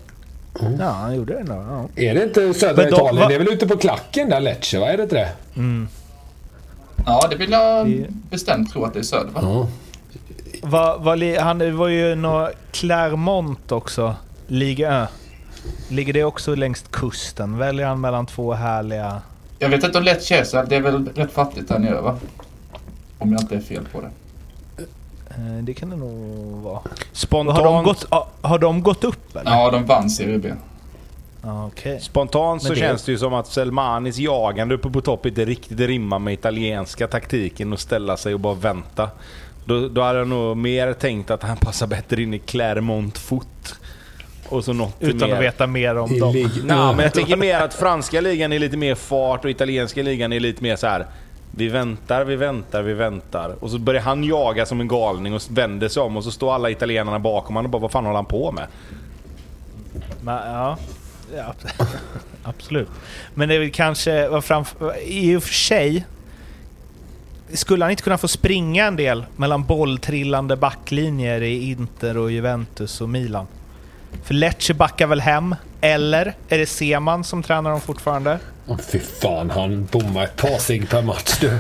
[0.79, 1.55] Ja, han gjorde det ändå.
[1.55, 2.03] Ja.
[2.03, 3.16] Är det inte södra de- Italien?
[3.16, 4.87] va- Det är väl ute på klacken där Lecce, va?
[4.88, 5.29] Är det inte det?
[5.57, 5.88] Mm.
[7.07, 9.40] Ja, det vill jag Det- bestämt tro att det är söder va?
[9.42, 9.68] Ja.
[10.62, 14.14] Va, va, li- han det var ju nå Clermont också.
[14.46, 15.07] Liga Ö.
[15.89, 17.59] Ligger det också längs kusten?
[17.59, 19.23] Väljer han mellan två härliga...
[19.59, 20.63] Jag vet inte om Lecce är så.
[20.63, 22.19] Det är väl rätt fattigt där nere va?
[23.19, 24.11] Om jag inte är fel på det.
[25.31, 26.81] Eh, det kan det nog vara.
[27.13, 28.07] Spontant, Har de, gått,
[28.41, 29.51] har de gått upp eller?
[29.51, 30.53] Ja, de vann Serie B.
[31.43, 32.01] Okej.
[32.01, 35.81] spontant så det- känns det ju som att Selmanis jagande uppe på topp inte riktigt
[35.81, 39.11] rimmar med italienska taktiken och ställa sig och bara vänta.
[39.65, 43.75] Då, då hade jag nog mer tänkt att han passar bättre in i Clermont fot.
[44.49, 45.37] Och så något Utan mer.
[45.37, 46.33] att veta mer om I dem.
[46.33, 50.03] lig- Nej, men jag tänker mer att franska ligan är lite mer fart och italienska
[50.03, 51.07] ligan är lite mer så här.
[51.51, 53.57] Vi väntar, vi väntar, vi väntar.
[53.61, 56.55] Och så börjar han jaga som en galning och vänder sig om och så står
[56.55, 58.67] alla italienarna bakom honom och bara vad fan håller han på med?
[60.21, 60.77] Men, ja,
[61.37, 61.55] ja,
[62.45, 62.89] absolut.
[63.35, 66.05] Men det är väl kanske, vad framför, i och för sig,
[67.53, 73.01] skulle han inte kunna få springa en del mellan bolltrillande backlinjer i Inter och Juventus
[73.01, 73.47] och Milan?
[74.25, 75.55] För Lecce backar väl hem?
[75.81, 78.38] Eller är det Seman som tränar dem fortfarande?
[78.66, 81.59] Åh, fy fan, han bommar ett par cigg per match du.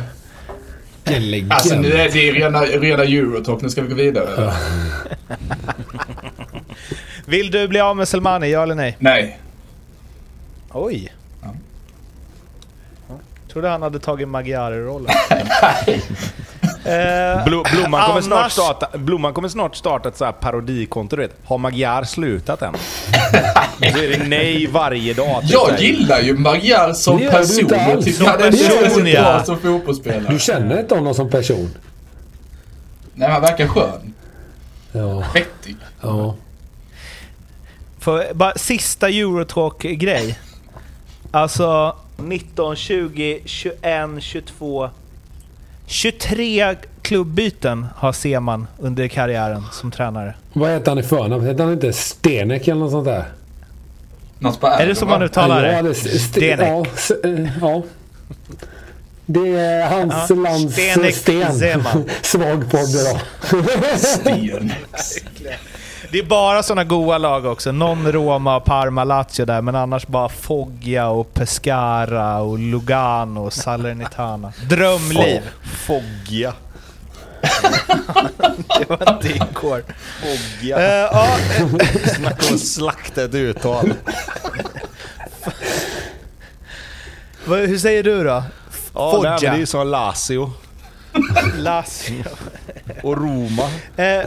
[1.04, 1.52] Legend.
[1.52, 4.52] Alltså nu är det rena, rena Eurotalk, nu ska vi gå vidare.
[7.26, 8.96] Vill du bli av med Selmani, ja eller nej?
[8.98, 9.38] Nej.
[10.72, 11.12] Oj!
[11.42, 11.54] Ja.
[13.52, 15.12] Trodde han hade tagit Magyar-rollen.
[15.86, 16.00] Eh,
[17.46, 21.16] Blo- Blomman, kommer snart starta, Blomman kommer snart starta ett så här parodikonto.
[21.44, 22.74] Har Magyar slutat än?
[23.78, 25.42] så är det nej varje dag.
[25.42, 27.68] typ så Jag gillar ju Magyar som Det person.
[27.68, 29.22] Jag tycker Som han är ja.
[29.22, 30.32] bra som fotbollsspelare.
[30.32, 31.70] Du känner inte honom som person?
[33.14, 34.14] Nej, han verkar skön.
[34.92, 35.24] Ja.
[35.34, 35.76] Vettig.
[36.02, 36.34] ja.
[37.98, 40.38] För, bara sista Eurotalk-grej.
[41.30, 43.82] Alltså 19, 20, 21,
[44.20, 44.90] 22...
[45.86, 50.34] 23 klubbyten har Seman under karriären som tränare.
[50.52, 51.46] Vad heter han i förnamn?
[51.46, 53.24] Heter han inte Stenek eller något sånt där?
[54.38, 55.88] Något på Är det som man uttalar ja, det?
[55.88, 55.90] det?
[55.94, 56.68] St- Stenek.
[56.68, 57.82] Ja, s- eh, ja.
[59.26, 61.58] Det är hans Ja, lands Stenek sten.
[61.58, 62.04] Zeman.
[62.22, 63.20] Svag podd idag.
[63.98, 64.72] Sten.
[66.10, 67.72] Det är bara såna goa lag också.
[67.72, 74.52] Någon Roma, Parma, Lazio där, men annars bara Foggia och Pescara och Lugano och Salernitana.
[74.68, 75.42] Drömliv!
[75.86, 76.52] Foggia.
[78.78, 79.84] Det var inte igår.
[80.20, 80.78] Foggia.
[80.78, 81.36] Eh, ja,
[82.58, 83.92] Snacka om ett uttal.
[87.46, 88.42] hur säger du då?
[88.94, 89.36] Ja, Foggia.
[89.38, 90.52] det är ju som Lazio
[91.58, 92.24] Lazio.
[93.02, 93.62] och Roma.
[93.96, 94.26] Eh,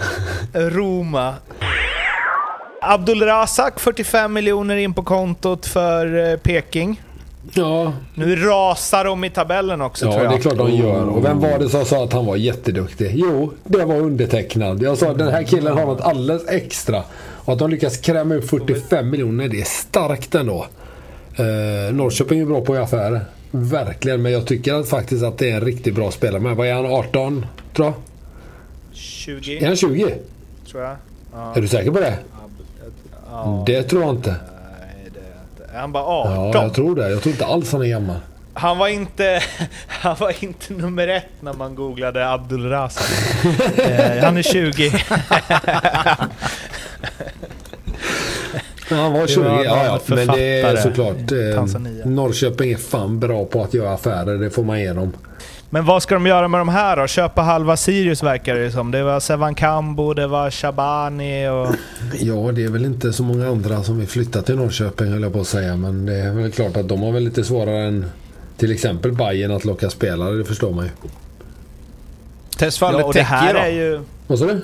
[0.53, 1.33] Roma.
[2.81, 7.01] Abdulrazak 45 miljoner in på kontot för eh, Peking.
[7.53, 10.33] Ja, Nu rasar de i tabellen också ja tror jag.
[10.33, 11.05] det är klart de gör.
[11.09, 13.11] Och vem var det som sa att han var jätteduktig?
[13.13, 14.81] Jo, det var undertecknad.
[14.83, 17.03] Jag sa att den här killen har något alldeles extra.
[17.45, 20.65] Och att de lyckas kräma upp 45 miljoner, det är starkt ändå.
[21.35, 23.21] Eh, Norrköping är bra på affärer.
[23.51, 26.41] Verkligen, men jag tycker att faktiskt att det är en riktigt bra spelare.
[26.41, 26.85] Men vad är han?
[26.85, 27.45] 18?
[27.75, 27.93] Tror jag?
[28.93, 30.15] 20 Är han 20?
[30.71, 30.95] tror jag.
[31.33, 32.17] Ja, Är du säker på det?
[33.31, 34.29] ja, Det tror jag inte.
[34.29, 35.73] nej, det är inte.
[35.75, 36.33] Är han bara 18?
[36.33, 37.09] Ja, jag tror det.
[37.09, 38.15] Jag tror inte alls han är gammal.
[38.53, 39.41] Han var inte,
[39.87, 43.09] han var inte nummer ett när man googlade Abdulrazak.
[43.77, 44.91] eh, han är 20.
[48.89, 49.99] Ja, Han var 20, var ja, ja.
[50.15, 51.31] Men det är såklart.
[51.31, 52.05] Eh.
[52.05, 54.37] Norrköping är fan bra på att göra affärer.
[54.37, 55.13] Det får man ge dem.
[55.69, 57.07] Men vad ska de göra med de här då?
[57.07, 58.91] Köpa halva Sirius verkar det som.
[58.91, 61.67] Det var Sevan Kambo, det var Shabani och...
[62.19, 65.33] Ja, det är väl inte så många andra som vill flytta till Norrköping höll jag
[65.33, 65.75] på att säga.
[65.75, 68.05] Men det är väl klart att de har väl lite svårare än
[68.57, 70.35] till exempel Bayern att locka spelare.
[70.35, 70.91] Det förstår man ju.
[72.57, 73.77] Tesfalle Ja, och det här Tekje är då?
[73.77, 74.01] ju...
[74.27, 74.61] Vad sa du?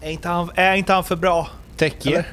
[0.00, 1.48] Är inte han, är inte han för bra?
[1.76, 2.24] Tekje?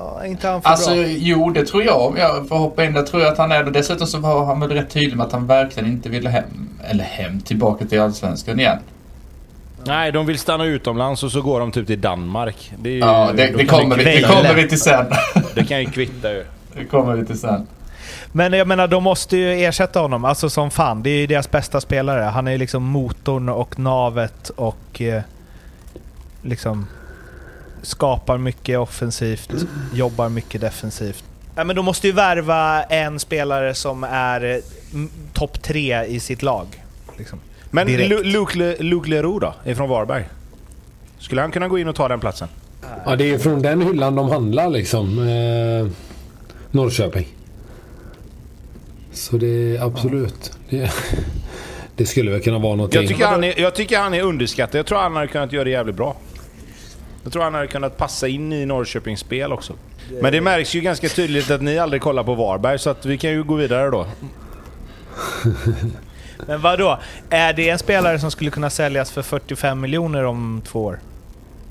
[0.00, 1.04] Ja, inte han för Alltså, bra?
[1.06, 2.00] jo, det tror jag.
[2.06, 3.70] Om jag får hoppa in, det tror jag att han är det.
[3.70, 7.04] Dessutom så var han väl rätt tydlig med att han verkligen inte ville hem, eller
[7.04, 8.78] hem, tillbaka till Allsvenskan igen.
[9.84, 12.72] Nej, de vill stanna utomlands och så går de typ till Danmark.
[12.78, 15.06] Det, är ju, Ja, det, det, kommer, vi, det kommer vi till sen.
[15.54, 16.44] Det kan ju kvitta ju.
[16.76, 17.66] Det kommer vi till sen.
[18.32, 20.24] Men jag menar, de måste ju ersätta honom.
[20.24, 21.02] Alltså som fan.
[21.02, 22.22] Det är ju deras bästa spelare.
[22.22, 25.22] Han är ju liksom motorn och navet och eh,
[26.42, 26.86] liksom
[27.82, 29.50] skapar mycket offensivt,
[29.94, 31.24] jobbar mycket defensivt.
[31.56, 34.56] Ja, men de måste ju värva en spelare som är eh,
[34.94, 36.66] m- topp tre i sitt lag.
[37.18, 37.38] Liksom.
[37.70, 38.26] Men Direkt.
[38.26, 39.70] Luke, Luke Leroux då?
[39.70, 40.24] Ifrån Varberg?
[41.18, 42.48] Skulle han kunna gå in och ta den platsen?
[43.06, 45.18] Ja, det är från den hyllan de handlar liksom.
[45.18, 45.92] Eh,
[46.70, 47.26] Norrköping.
[49.12, 50.52] Så det är absolut.
[50.70, 50.90] Det,
[51.96, 53.00] det skulle väl kunna vara någonting.
[53.00, 54.78] Jag tycker, han är, jag tycker han är underskattad.
[54.78, 56.16] Jag tror han hade kunnat göra det jävligt bra.
[57.22, 59.72] Jag tror han hade kunnat passa in i Norrköpings spel också.
[60.22, 63.18] Men det märks ju ganska tydligt att ni aldrig kollar på Varberg, så att vi
[63.18, 64.06] kan ju gå vidare då.
[66.46, 66.98] Men vad då?
[67.30, 70.98] Är det en spelare som skulle kunna säljas för 45 miljoner om två år?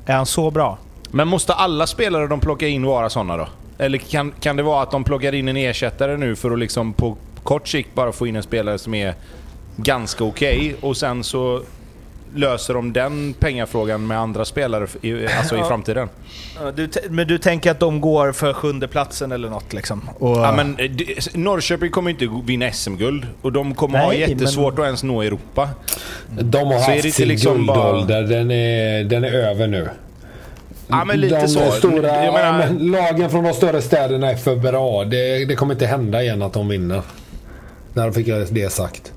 [0.05, 0.77] Är han så bra?
[1.11, 3.47] Men måste alla spelare de plockar in vara sådana då?
[3.77, 6.93] Eller kan, kan det vara att de plockar in en ersättare nu för att liksom
[6.93, 9.13] på kort sikt bara få in en spelare som är
[9.75, 11.61] ganska okej och sen så
[12.35, 16.09] löser de den pengafrågan med andra spelare i, alltså i framtiden.
[16.75, 20.09] Du, men du tänker att de går för sjunde platsen eller något liksom?
[20.19, 20.89] Och, Ja, men, eh,
[21.33, 25.69] Norrköping kommer inte vinna SM-guld och de kommer ha Nej, jättesvårt att ens nå Europa.
[26.39, 28.21] De har Så är haft sin liksom bara- guldålder.
[28.21, 29.89] Den, är, den är över nu.
[30.87, 31.71] Ja, men lite de så.
[31.71, 35.03] Stora, Jag menar- men lagen från de större städerna är för bra.
[35.03, 37.01] Det, det kommer inte hända igen att de vinner.
[37.93, 39.13] Där fick jag det sagt.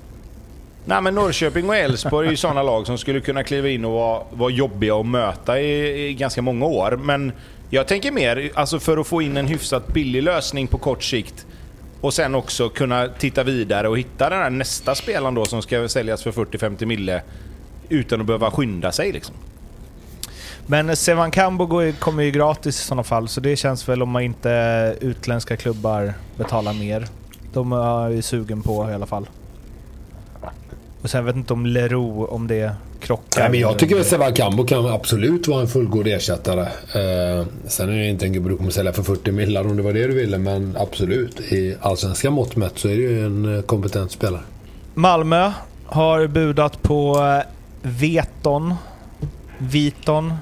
[0.85, 3.91] Nej, men Norrköping och Elfsborg är ju sådana lag som skulle kunna kliva in och
[3.91, 6.99] vara, vara jobbiga att möta i, i ganska många år.
[7.03, 7.31] Men
[7.69, 11.45] jag tänker mer alltså för att få in en hyfsat billig lösning på kort sikt
[12.01, 15.87] och sen också kunna titta vidare och hitta den här nästa spelaren då som ska
[15.87, 17.21] säljas för 40-50 mille
[17.89, 19.11] utan att behöva skynda sig.
[19.11, 19.35] Liksom.
[20.65, 24.21] Men Sevan Kambo kommer ju gratis i sådana fall, så det känns väl om man
[24.21, 27.07] inte utländska klubbar betalar mer.
[27.53, 29.27] De är jag ju sugen på i alla fall.
[31.03, 33.41] Och sen vet inte om Leroux, om det krockar.
[33.41, 36.61] Nej, men jag tycker att Sevan Kambo kan absolut vara en fullgod ersättare.
[36.61, 39.83] Eh, sen är det inte en gubbe du kommer sälja för 40 millar om det
[39.83, 40.37] var det du ville.
[40.37, 41.39] Men absolut.
[41.39, 44.41] I allsvenska mått mätt så är det ju en eh, kompetent spelare.
[44.93, 45.51] Malmö
[45.85, 47.49] har budat på eh,
[47.81, 48.73] Veton,
[49.57, 50.33] Viton,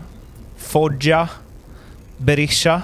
[0.57, 1.29] Foggia,
[2.17, 2.81] Berisha.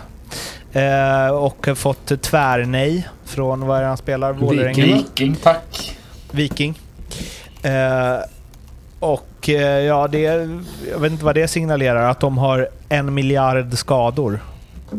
[0.71, 4.33] Eh, och fått tvärnej från, vad är det han spelar?
[4.33, 4.49] Va?
[4.49, 5.97] Viking, tack.
[6.31, 6.79] Viking.
[7.67, 8.19] Eh,
[8.99, 10.21] och eh, ja, det,
[10.91, 12.09] jag vet inte vad det signalerar.
[12.09, 14.39] Att de har en miljard skador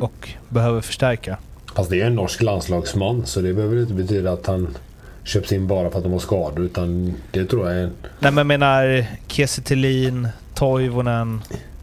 [0.00, 1.36] och behöver förstärka.
[1.74, 4.76] Fast det är en norsk landslagsman så det behöver inte betyda att han
[5.24, 6.64] köps in bara för att de har skador.
[6.64, 7.92] Utan det tror jag är en...
[8.18, 9.62] Nej men jag menar Kiese
[10.54, 11.40] Toivonen,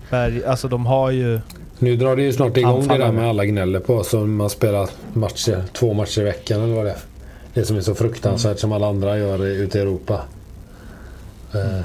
[0.09, 0.45] Berg.
[0.45, 1.39] Alltså de har ju...
[1.79, 3.11] Nu drar det ju snart igång det där Anfallare.
[3.11, 4.03] med alla gnäller på.
[4.03, 6.97] Så man spelar matcher, två matcher i veckan eller vad det är.
[7.53, 10.21] Det som är så fruktansvärt som alla andra gör ute i Europa.
[11.53, 11.81] Eh.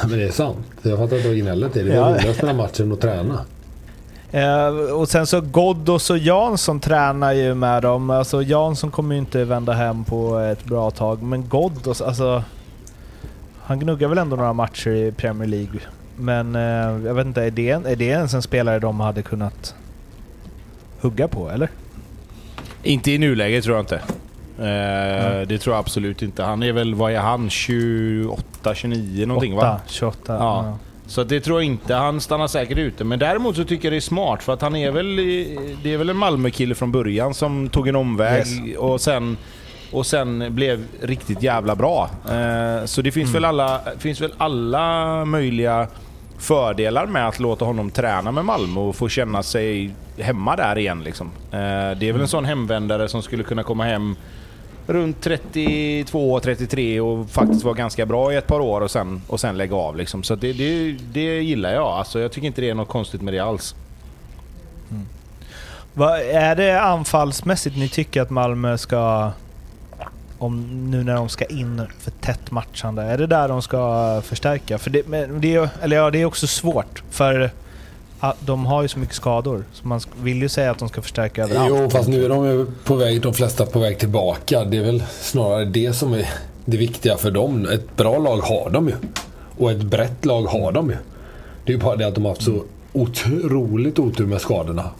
[0.00, 0.58] Men det är sant.
[0.82, 1.84] Jag fattar inte vad gnället är.
[1.84, 2.02] Det är Ja.
[2.08, 3.44] roligare att spela matchen och träna.
[4.32, 8.10] Eh, och sen så Ghoddos och Jansson tränar ju med dem.
[8.10, 11.22] Alltså Jansson kommer ju inte vända hem på ett bra tag.
[11.22, 12.44] Men Ghoddos, alltså...
[13.64, 15.80] Han gnuggar väl ändå några matcher i Premier League.
[16.16, 19.74] Men eh, jag vet inte, är det, är det ens en spelare de hade kunnat
[21.00, 21.70] hugga på eller?
[22.82, 24.00] Inte i nuläget tror jag inte.
[24.58, 26.42] Eh, Det tror jag absolut inte.
[26.42, 27.50] Han är väl, vad är han?
[27.50, 29.74] 28, 29 någonting va?
[29.74, 30.18] 8, 28.
[30.26, 30.34] Ja.
[30.38, 30.78] Ja.
[31.06, 31.94] Så det tror jag inte.
[31.94, 33.04] Han stannar säkert ute.
[33.04, 35.16] Men däremot så tycker jag det är smart för att han är väl...
[35.82, 38.76] Det är väl en Malmö-kille från början som tog en omväg Yes.
[38.78, 39.36] och sen...
[39.92, 42.10] Och sen blev riktigt jävla bra.
[42.30, 43.32] Eh, Så det finns, Mm.
[43.32, 45.86] väl alla, finns väl alla möjliga
[46.38, 51.02] fördelar med att låta honom träna med Malmö och få känna sig hemma där igen.
[51.04, 51.26] Liksom.
[51.50, 52.20] Eh, Det är väl Mm.
[52.20, 54.16] en sån hemvändare som skulle kunna komma hem
[54.86, 59.58] runt 32-33 och faktiskt vara ganska bra i ett par år och sen, och sen
[59.58, 59.96] lägga av.
[59.96, 60.22] Liksom.
[60.22, 61.86] Så det, det, det gillar jag.
[61.86, 63.74] Alltså, jag tycker inte det är något konstigt med det alls.
[64.90, 65.06] Mm.
[65.94, 69.30] Vad är det anfallsmässigt ni tycker att Malmö ska...
[70.38, 73.02] Om, nu när de ska in för tätt matchande.
[73.02, 74.78] Är det där de ska förstärka?
[74.78, 77.02] För det, men det, är, eller ja, det är också svårt.
[77.10, 77.50] För
[78.40, 79.64] de har ju så mycket skador.
[79.72, 81.68] Så man vill ju säga att de ska förstärka överallt.
[81.70, 84.64] Jo, fast nu är de ju på väg, de flesta på väg tillbaka.
[84.64, 86.28] Det är väl snarare det som är
[86.64, 87.68] det viktiga för dem.
[87.72, 88.94] Ett bra lag har de ju.
[89.58, 90.96] Och ett brett lag har de ju.
[91.64, 94.90] Det är ju bara det att de har haft så otroligt otur med skadorna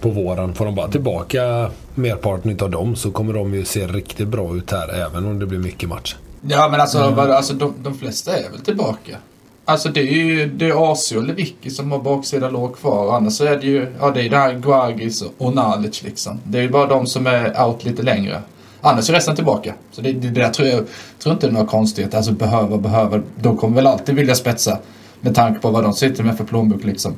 [0.00, 0.54] på våren.
[0.54, 4.70] Får de bara tillbaka merparten av dem så kommer de ju se riktigt bra ut
[4.70, 6.16] här även om det blir mycket match.
[6.40, 9.16] Ja, men alltså, vad, alltså de, de flesta är väl tillbaka.
[9.64, 13.16] Alltså det är ju det är AC och Lewicki som har baksida låg kvar.
[13.16, 16.40] Annars så är det ju, ja det är det här Guargis och Nalic liksom.
[16.44, 18.42] Det är ju bara de som är out lite längre.
[18.80, 19.74] Annars är resten tillbaka.
[19.90, 20.84] Så det, det, det där tror jag
[21.18, 22.16] tror inte det är några konstigheter.
[22.16, 23.22] Alltså behöva, behöva.
[23.40, 24.78] De kommer väl alltid vilja spetsa.
[25.20, 27.14] Med tanke på vad de sitter med för plånbok liksom.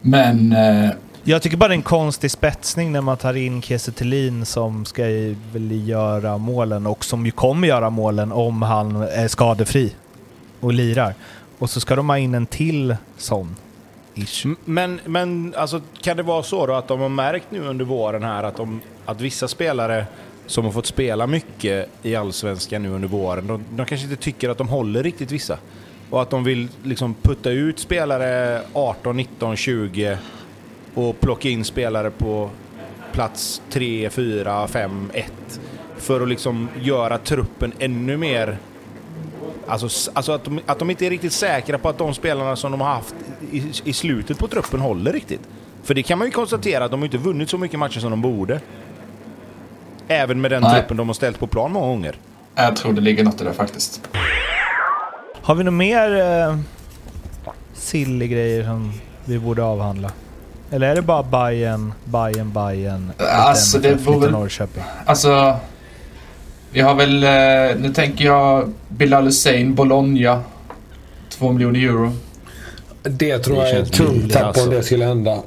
[0.00, 0.52] Men...
[0.52, 0.90] Eh,
[1.24, 4.84] Jag tycker bara det är en konstig spetsning när man tar in Kiese Thelin som
[4.84, 5.02] ska
[5.52, 9.94] väl göra målen och som ju kommer göra målen om han är skadefri
[10.60, 11.14] och lirar.
[11.58, 13.56] Och så ska de ha in en till sån.
[14.14, 14.46] Ish.
[14.64, 18.22] Men, men alltså, kan det vara så då att de har märkt nu under våren
[18.22, 20.06] här att, de, att vissa spelare
[20.46, 24.48] som har fått spela mycket i Allsvenskan nu under våren, de, de kanske inte tycker
[24.48, 25.58] att de håller riktigt vissa.
[26.10, 30.18] Och att de vill liksom putta ut spelare 18, 19, 20
[30.94, 32.50] och plocka in spelare på
[33.12, 35.60] plats 3, 4, 5, 1.
[35.96, 38.58] För att liksom göra truppen ännu mer
[39.68, 42.70] Alltså, alltså att, de, att de inte är riktigt säkra på att de spelarna som
[42.70, 43.14] de har haft
[43.52, 45.40] i, i slutet på truppen håller riktigt.
[45.82, 48.10] För det kan man ju konstatera att de har inte vunnit så mycket matcher som
[48.10, 48.60] de borde.
[50.08, 50.74] Även med den Nej.
[50.80, 52.16] truppen de har ställt på plan många gånger.
[52.54, 54.08] jag tror det ligger något i det faktiskt.
[55.42, 56.56] Har vi några mer eh,
[57.74, 58.92] silly grejer som
[59.24, 60.10] vi borde avhandla?
[60.70, 64.82] Eller är det bara Bayern, Bayern, Bayern, Alltså, det väl- Norrköping?
[65.06, 65.56] Alltså,
[66.74, 70.42] vi har väl, eh, nu tänker jag Bilal Hussein, Bologna.
[71.30, 72.12] Två miljoner euro.
[73.02, 74.64] Det tror Det jag är ett tungt tapp alltså.
[74.64, 75.42] om det skulle hända.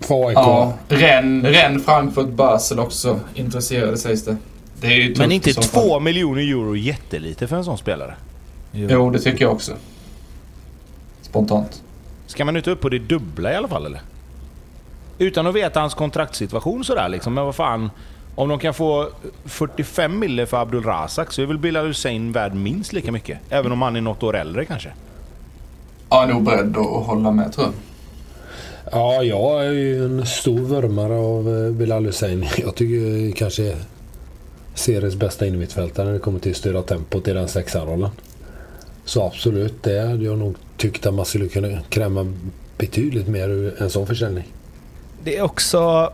[0.00, 0.36] För AIK.
[0.36, 4.36] Ja, Rennes, Rennes, Frankfurt, Basel också intresserade sägs det.
[4.80, 5.82] Det är ju Men inte i så fall.
[5.82, 8.14] två miljoner euro jättelite för en sån spelare?
[8.72, 9.72] Jo, det tycker jag också.
[11.22, 11.82] Spontant.
[12.26, 14.00] Ska man inte upp på det dubbla i alla fall eller?
[15.18, 17.34] Utan att veta hans kontraktssituation sådär liksom.
[17.34, 17.90] Men vad fan.
[18.36, 19.08] Om de kan få
[19.44, 23.38] 45 mille för Abdul Razak så är väl Bilal Hussein värd minst lika mycket.
[23.50, 24.92] Även om han är något år äldre kanske.
[26.08, 27.74] Ja, jag är nog beredd att hålla med tror jag.
[28.92, 32.46] Ja, jag är ju en stor vurmare av eh, Bilal Hussein.
[32.56, 33.76] Jag tycker kanske
[34.74, 38.10] seriens bästa innermittfältare när det kommer till att styra tempot i den sexarrollen.
[39.04, 42.32] Så absolut, det hade jag nog tyckt att man skulle kunna kräma
[42.78, 44.44] betydligt mer ur en sån försäljning.
[45.24, 46.12] Det är också...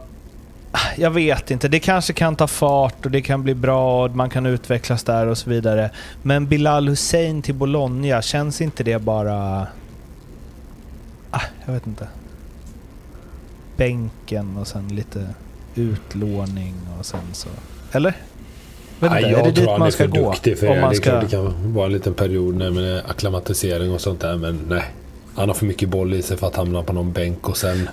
[0.96, 1.68] Jag vet inte.
[1.68, 5.26] Det kanske kan ta fart och det kan bli bra och man kan utvecklas där
[5.26, 5.90] och så vidare.
[6.22, 9.66] Men Bilal Hussein till Bologna, känns inte det bara...
[11.30, 12.08] Ah, jag vet inte.
[13.76, 15.26] Bänken och sen lite
[15.74, 17.48] utlåning och sen så...
[17.92, 18.14] Eller?
[19.00, 20.30] Nej, inte, jag är det tror dit man ska gå?
[20.30, 21.20] duktig för Om man ska...
[21.20, 24.36] det kan vara en liten period med akklimatisering och sånt där.
[24.36, 24.84] Men nej.
[25.34, 27.88] Han har för mycket boll i sig för att hamna på någon bänk och sen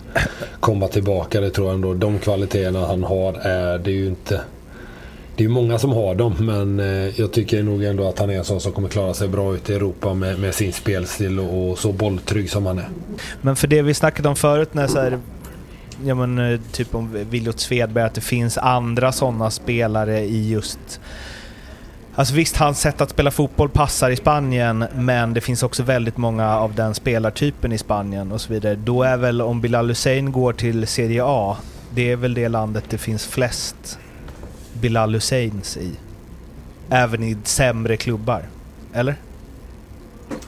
[0.60, 1.42] komma tillbaka.
[1.42, 1.94] Det tror jag ändå.
[1.94, 4.42] De kvaliteterna han har är det är ju inte...
[5.36, 8.30] Det är ju många som har dem men eh, jag tycker nog ändå att han
[8.30, 11.40] är en sån som kommer klara sig bra ute i Europa med, med sin spelstil
[11.40, 12.90] och, och så bolltrygg som han är.
[13.42, 15.20] Men för det vi snackade om förut när så här,
[16.06, 21.00] ja men eh, typ om Viljot Svedberg, att det finns andra sådana spelare i just...
[22.16, 26.18] Alltså visst, hans sätt att spela fotboll passar i Spanien, men det finns också väldigt
[26.18, 28.76] många av den spelartypen i Spanien och så vidare.
[28.76, 31.58] Då är väl om Bilal Hussein går till Serie A,
[31.94, 34.00] det är väl det landet det finns flest
[34.74, 35.92] Bilal Husseins i.
[36.90, 38.44] Även i sämre klubbar.
[38.94, 39.16] Eller?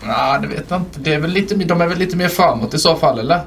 [0.05, 0.99] Ja, det vet jag inte.
[0.99, 3.41] Det är väl lite, de är väl lite mer framåt i så fall, eller?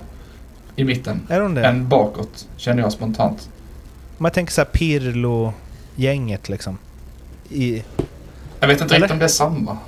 [0.76, 1.20] I mitten.
[1.28, 1.64] Är de det?
[1.64, 3.48] Än bakåt, känner jag spontant.
[4.18, 6.78] Om jag tänker så här Pirlo-gänget liksom.
[7.50, 7.82] I,
[8.60, 9.06] Jag vet inte Eller?
[9.06, 9.78] riktigt om det är samma.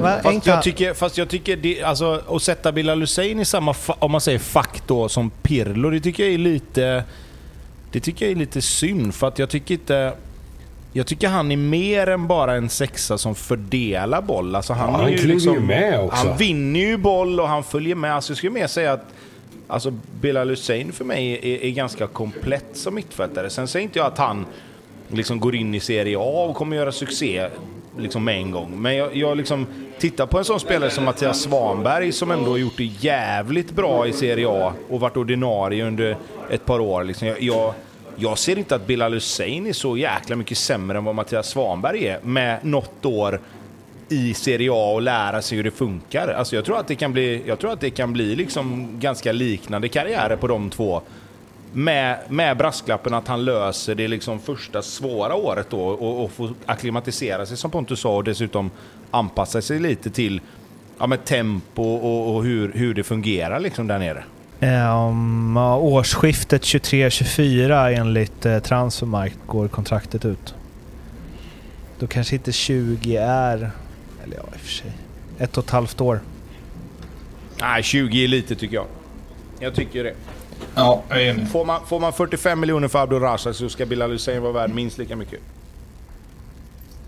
[0.00, 0.20] Va?
[0.22, 4.10] Fast jag tycker, fast jag tycker det, alltså, att sätta Bilal Hussein i samma, om
[4.12, 7.04] man säger fack då, som Pirlo, det tycker jag är lite...
[7.92, 10.12] Det tycker jag är lite synd, för att jag tycker inte...
[10.92, 14.54] Jag tycker han är mer än bara en sexa som fördelar boll.
[14.56, 16.28] Alltså han, Ja, är han ju kliver liksom, ju med också.
[16.28, 18.14] Han vinner ju boll och han följer med.
[18.14, 19.04] Alltså jag skulle mer säga att
[19.68, 23.50] alltså Bilal Hussein för mig är, är ganska komplett som mittfältare.
[23.50, 24.46] Sen säger inte jag att han
[25.12, 27.48] liksom går in i Serie A och kommer göra succé
[27.98, 28.82] liksom med en gång.
[28.82, 29.66] Men jag, jag liksom
[29.98, 34.06] tittar på en sån spelare som Mattias Svanberg som ändå har gjort det jävligt bra
[34.06, 36.16] i Serie A och varit ordinarie under
[36.50, 37.04] ett par år.
[37.04, 37.74] Liksom jag, jag,
[38.16, 42.06] jag ser inte att Bilal Hussein är så jäkla mycket sämre än vad Mattias Svanberg
[42.06, 43.40] är med något år
[44.08, 46.28] i Serie A och lära sig hur det funkar.
[46.28, 49.32] Alltså jag tror att det kan bli, jag tror att det kan bli liksom ganska
[49.32, 51.02] liknande karriärer på de två.
[51.72, 56.54] Med, med brasklappen att han löser det liksom första svåra året då och, och får
[56.66, 58.70] acklimatisera sig som Pontus sa och dessutom
[59.10, 60.40] anpassa sig lite till
[60.98, 64.24] ja, med tempo och, och hur, hur det fungerar liksom där nere.
[64.62, 70.54] Um, årsskiftet 23-24 enligt eh, Transfermarkt går kontraktet ut.
[71.98, 73.70] Då kanske inte 20 är...
[74.24, 74.92] Eller ja, i och för sig.
[75.38, 76.20] Ett och ett halvt år.
[77.60, 78.86] Nej, 20 är lite tycker jag.
[79.60, 80.14] Jag tycker det.
[80.74, 81.48] Ja, jag är enig.
[81.48, 84.70] Får man, får man 45 miljoner för Abdul Razak så ska Bilal Hussein vara värd
[84.70, 85.40] minst lika mycket.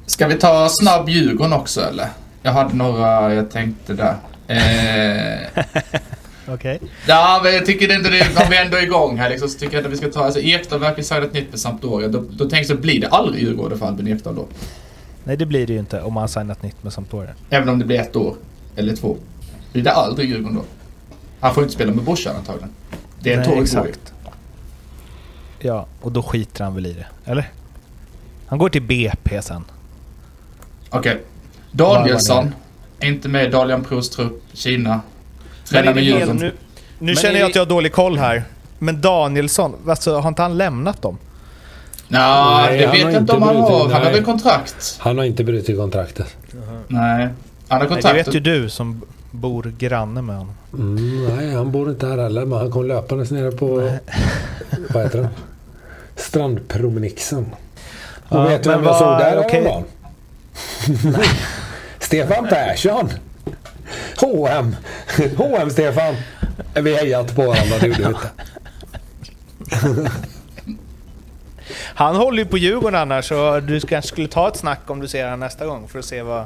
[0.06, 2.08] Ska vi ta snabb Djurgården också eller?
[2.42, 4.16] Jag hade några jag tänkte där.
[4.48, 5.64] Eh,
[6.48, 6.80] Okej.
[7.06, 9.76] ja, men jag tycker inte det, om vi ändå är igång här liksom, så tycker
[9.76, 12.08] jag att vi ska ta, alltså Ekdal verkar signat nytt med Sampdoria.
[12.08, 14.46] Då, då tänker jag så blir det aldrig Djurgården för Albin Ekdal då.
[15.24, 17.30] Nej, det blir det ju inte om man signat nytt med Sampdoria.
[17.50, 18.34] Även om det blir ett år.
[18.76, 19.16] Eller två.
[19.72, 20.64] Blir det aldrig Djurgården då?
[21.40, 22.70] Han får inte spela med brorsan antagligen.
[23.24, 23.62] Det är Nej, ju.
[23.62, 24.00] exakt.
[25.58, 27.06] Ja, och då skiter han väl i det.
[27.30, 27.50] Eller?
[28.46, 29.64] Han går till BP sen.
[30.90, 31.20] Okej.
[31.70, 32.54] Varvar Danielsson.
[33.02, 34.42] Inte med Dalian Pros trupp.
[34.52, 35.00] Kina.
[35.64, 36.36] Tränar är med Djurgården.
[36.36, 36.52] nu-
[36.98, 38.44] Nu Men känner jag att jag har dålig koll här.
[38.78, 41.18] Men Danielsson, alltså, har inte han lämnat dem?
[42.08, 42.18] Nja,
[42.66, 43.82] Nej, det han vet har jag inte om han brutit- har.
[43.82, 44.12] Han har nej.
[44.12, 44.96] väl kontrakt?
[45.00, 46.36] Han har inte brutit kontraktet.
[46.52, 46.60] Nej.
[46.88, 47.28] Han
[47.68, 48.02] har Nej, kontrakt.
[48.02, 49.02] det vet ju du som
[49.34, 50.54] bor granne med honom.
[50.74, 53.66] Mm, nej, han bor inte här heller men han kom löpandes nere på...
[54.88, 55.28] Vad heter det?
[56.16, 57.46] Strandpromenixen.
[58.28, 59.84] Och Ja, vet du vem jag såg där häromdagen?
[62.00, 63.10] Stefan Persson.
[64.20, 64.76] H&M.
[65.36, 66.14] H&M Stefan.
[66.74, 68.30] Vi hejat på varandra, det gjorde vi inte.
[71.94, 75.08] Han håller ju på Djurgården annars, så du kanske skulle ta ett snack om du
[75.08, 76.44] ser honom nästa gång för att se vad,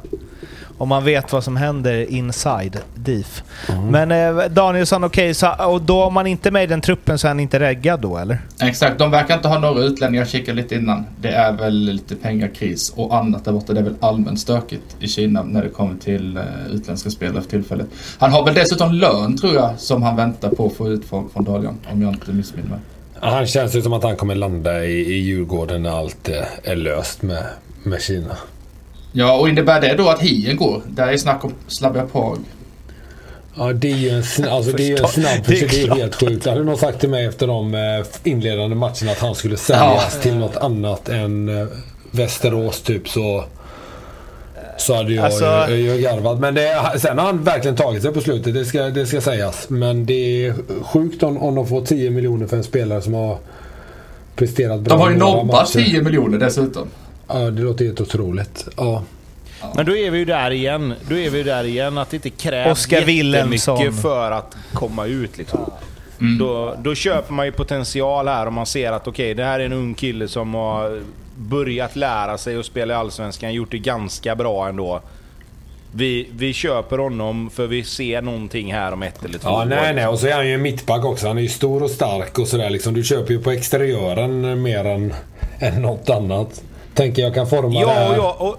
[0.78, 3.42] om man vet vad som händer inside DIF.
[3.90, 7.18] Men eh, Danielsson, okej, så- och då om man inte är med i den truppen
[7.18, 8.38] så är han inte reggad då eller?
[8.62, 10.22] Exakt, de verkar inte ha några utlänningar.
[10.22, 11.06] Jag kikade lite innan.
[11.20, 13.72] Det är väl lite pengakris och annat där borta.
[13.72, 16.44] Det är väl allmänt stökigt i Kina när det kommer till uh,
[16.74, 17.86] utländska spelare för tillfället.
[18.18, 21.30] Han har väl dessutom lön tror jag som han väntar på att få ut från,
[21.30, 21.78] från Dalian.
[21.92, 22.78] Om jag inte missminner mig.
[23.20, 26.28] Ja, Han känns ju som att han kommer landa i, i Djurgården när allt
[26.62, 27.44] är löst med,
[27.82, 28.36] med Kina.
[29.12, 30.82] Ja, och innebär det då att Hien går?
[30.86, 32.38] Där är snack om Slavia Prag.
[33.54, 35.94] Ja, det är ju en, sn- alltså, det är en snabb det är det är,
[35.94, 36.46] helt sjukt.
[36.46, 40.34] Hade någon sagt till mig efter de eh, inledande matcherna att han skulle säljas till
[40.36, 41.66] något annat än eh,
[42.10, 43.44] Västerås typ så
[44.78, 46.38] så hade jag Alltså- ju, ju garvat.
[46.40, 49.70] Men det, sen har han verkligen tagit sig på slutet, det ska, det ska sägas.
[49.70, 53.38] Men det är sjukt om, om de får 10 miljoner för en spelare som har
[54.36, 55.84] presterat bra De har ju nobbat matcher.
[55.84, 56.88] 10 miljoner dessutom.
[57.28, 58.68] Ja, det låter helt otroligt.
[58.76, 59.02] Ja.
[59.76, 60.94] Men då är vi ju där igen.
[61.08, 63.76] Då är vi ju där igen att det inte krävs Wilhelmsson.
[63.78, 65.38] jättemycket för att komma ut.
[65.38, 65.70] Liksom.
[66.38, 69.64] Då, då köper man ju potential här om man ser att okej, det här är
[69.66, 71.00] en ung kille som har
[71.38, 75.00] börjat lära sig att spela i Allsvenskan, gjort det ganska bra ändå.
[75.92, 79.64] Vi, vi köper honom för vi ser någonting här om ett eller två Ja, år.
[79.64, 80.06] nej, nej.
[80.06, 81.26] Och så är han ju en mittback också.
[81.28, 82.70] Han är ju stor och stark och sådär.
[82.70, 82.94] Liksom.
[82.94, 85.14] Du köper ju på exteriören mer än,
[85.58, 86.62] än något annat.
[86.94, 88.10] Tänker jag kan forma det Ja, här.
[88.10, 88.56] och jag, och,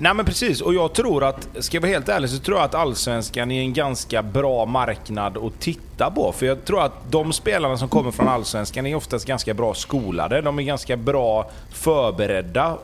[0.00, 0.60] nej men precis.
[0.60, 3.60] Och jag tror att, ska jag vara helt ärlig, så tror jag att Allsvenskan är
[3.60, 6.32] en ganska bra marknad att titta på.
[6.32, 10.40] För jag tror att de spelarna som kommer från Allsvenskan är oftast ganska bra skolade.
[10.40, 12.78] De är ganska bra förberedda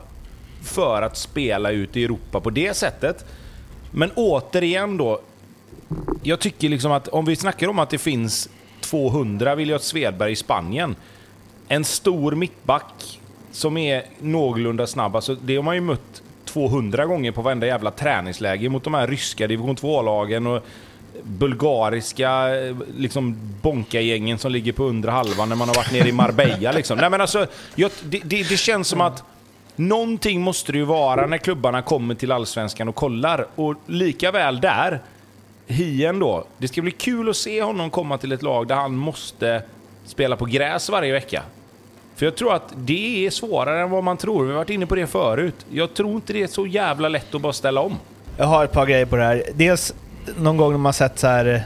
[0.63, 3.25] för att spela ut i Europa på det sättet.
[3.91, 5.19] Men återigen då.
[6.23, 8.49] Jag tycker liksom att om vi snackar om att det finns
[8.81, 10.95] 200 Williot Svedberg i Spanien.
[11.67, 13.19] En stor mittback
[13.51, 15.15] som är någorlunda snabb.
[15.15, 16.21] Alltså det har man ju mött
[16.57, 20.63] 200 gånger på varenda jävla träningsläger mot de här ryska division 2-lagen och
[21.23, 26.11] bulgariska eh, liksom bonka-gängen som ligger på undre halvan när man har varit nere i
[26.11, 26.71] Marbella.
[26.71, 26.97] Liksom.
[26.97, 29.23] Nej, men alltså, jag, det, det, det känns som att
[29.75, 33.47] någonting måste det ju vara när klubbarna kommer till Allsvenskan och kollar.
[33.55, 35.01] Och lika väl där,
[35.67, 36.45] Hien då.
[36.57, 39.61] Det ska bli kul att se honom komma till ett lag där han måste
[40.05, 41.43] spela på gräs varje vecka.
[42.17, 44.43] För jag tror att det är svårare än vad man tror.
[44.43, 45.55] Vi har varit inne på det förut.
[45.69, 47.95] Jag tror inte det är så jävla lätt att bara ställa om.
[48.37, 49.43] Jag har ett par grejer på det här.
[49.53, 49.93] Dels
[50.37, 51.61] någon gång när man sett så här eh,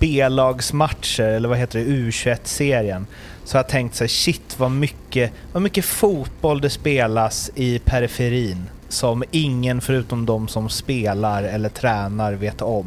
[0.00, 3.06] B-lagsmatcher, eller vad heter det, U21-serien.
[3.44, 7.78] Så har jag tänkt så här, shit vad mycket, vad mycket fotboll det spelas i
[7.78, 8.70] periferin.
[8.88, 12.86] Som ingen förutom de som spelar eller tränar vet om.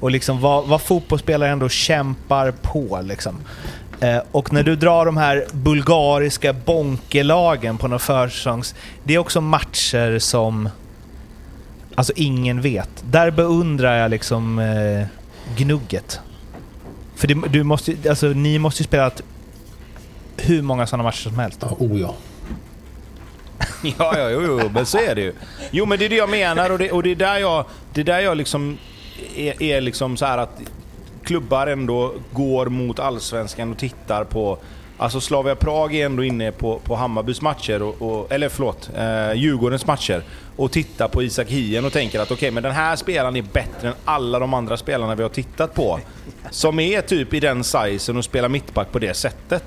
[0.00, 3.34] Och liksom vad, vad fotbollsspelare ändå kämpar på liksom.
[4.00, 8.74] Eh, och när du drar de här bulgariska bonkelagen på några försäsongs...
[9.04, 10.68] Det är också matcher som
[11.94, 12.90] Alltså ingen vet.
[13.10, 15.06] Där beundrar jag liksom eh,
[15.56, 16.20] gnugget.
[17.16, 19.10] För det, du måste, ju- alltså, ni måste ju spela
[20.36, 21.58] hur många sådana matcher som helst.
[21.60, 22.14] Ja, oh ja.
[23.98, 25.32] Ja, ja, jo, jo, men så är det ju.
[25.70, 28.00] Jo, men det är det jag menar och det, och det är där jag, det
[28.00, 28.78] är där jag liksom
[29.36, 30.60] är, är liksom så här att
[31.28, 34.58] klubbar ändå går mot Allsvenskan och tittar på...
[35.00, 39.32] Alltså Slavia Prag är ändå inne på, på Hammarbys matcher, och, och, eller förlåt, eh,
[39.32, 40.22] Djurgårdens matcher
[40.56, 43.88] och tittar på Isak Hien och tänker att okej, men den här spelaren är bättre
[43.88, 46.00] än alla de andra spelarna vi har tittat på.
[46.50, 49.64] Som är typ i den sizen och spelar mittback på det sättet.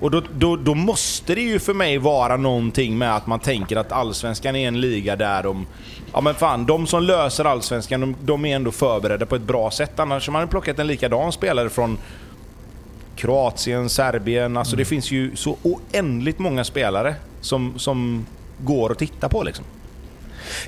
[0.00, 3.76] Och då, då, då måste det ju för mig vara någonting med att man tänker
[3.76, 5.66] att Allsvenskan är en liga där de...
[6.12, 9.70] Ja men fan, de som löser Allsvenskan, de, de är ändå förberedda på ett bra
[9.70, 10.00] sätt.
[10.00, 11.98] Annars har man plockat en likadan spelare från
[13.16, 14.56] Kroatien, Serbien.
[14.56, 18.26] Alltså det finns ju så oändligt många spelare som, som
[18.58, 19.64] går att titta på liksom.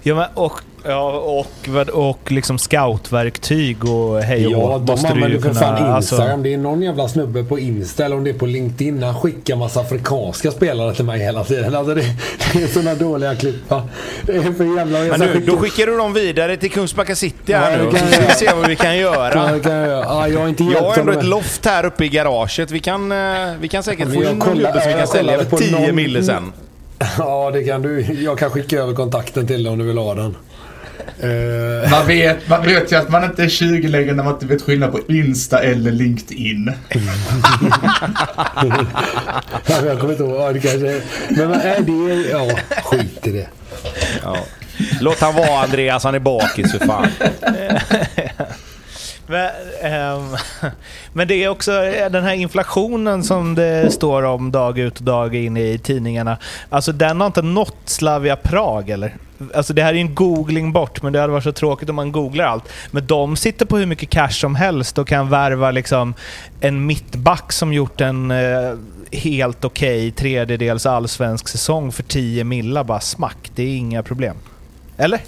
[0.03, 5.07] Ja, men, och, ja, och, vad- och liksom scoutverktyg och hej och Ja, de måste
[5.09, 6.43] du ju använder för fan alltså- Instagram.
[6.43, 9.03] Det är någon jävla snubbe på Insta eller om det är på LinkedIn.
[9.03, 11.75] Han skickar massa afrikanska spelare till mig hela tiden.
[11.75, 12.03] Alltså det,
[12.53, 13.71] det är såna dåliga klipp.
[13.71, 13.83] va.
[14.23, 14.99] Det är för jävla...
[14.99, 17.91] Men nu, då skickar du dem vidare till Kungsbacka City här Ja, nu.
[17.99, 19.53] kan vi se vad vi kan göra.
[19.53, 20.05] Ja, kan jag göra.
[20.05, 22.71] Ja, jag har inte Jag har ändå ett loft här uppe i garaget.
[22.71, 23.19] Vi kan, eh,
[23.61, 25.95] vi kan säkert få in någon gubbe som vi kan sälja för på 10 någon-
[25.97, 26.53] mille sen.
[27.19, 28.01] Ja, det kan du.
[28.01, 30.37] Jag kan skicka över kontakten till dig om du vill ha den.
[31.21, 34.47] Eh, Man vet, man vet ju att man inte är 20 längre när man inte
[34.47, 36.73] vet skillnad på Insta eller LinkedIn.
[39.69, 40.37] jag kommer inte ihåg.
[40.41, 41.01] Ja, det kanske är.
[41.29, 42.29] Men vad är det?
[42.31, 42.51] Ja,
[42.85, 43.49] skit i det.
[44.23, 44.37] Ja.
[45.01, 47.07] Låt han vara Andreas, han är bakis för fan.
[49.29, 49.51] Men,
[49.83, 50.37] ehm,
[51.13, 55.05] men det är också eh, den här inflationen som det står om dag ut och
[55.05, 56.39] dag in i tidningarna.
[56.69, 59.17] Alltså den har inte nått Slavia Prag eller?
[59.55, 61.97] Alltså det här är ju en googling bort, men det hade varit så tråkigt om
[61.97, 62.69] man googlar allt.
[62.91, 66.15] Men de sitter på hur mycket cash som helst och kan värva liksom
[66.61, 68.75] en mittback som gjort en eh,
[69.13, 73.51] helt okej okay, tredjedels allsvensk säsong för 10 millar bara smack.
[73.55, 74.37] Det är inga problem.
[74.97, 75.21] Eller?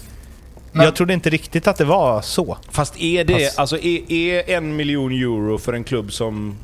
[0.72, 2.58] Men, jag trodde inte riktigt att det var så.
[2.70, 3.58] Fast är det, Fast...
[3.58, 6.56] alltså är, är en miljon euro för en klubb som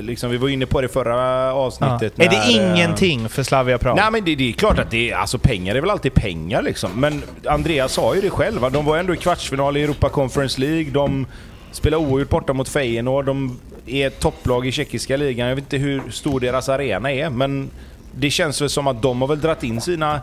[0.00, 2.12] Liksom, vi var inne på det förra avsnittet.
[2.16, 2.24] Ja.
[2.24, 3.96] När, är det ingenting för Slavia Prag?
[3.96, 6.62] Nej men det, det, är klart att det är, alltså pengar är väl alltid pengar
[6.62, 6.90] liksom.
[6.94, 10.90] Men Andreas sa ju det själv, de var ändå i kvartsfinal i Europa Conference League.
[10.90, 11.26] De
[11.72, 13.24] spelar oavgjort borta mot Feyenoord.
[13.24, 15.48] De är topplag i tjeckiska ligan.
[15.48, 17.70] Jag vet inte hur stor deras arena är, men
[18.14, 20.20] det känns väl som att de har väl dragit in sina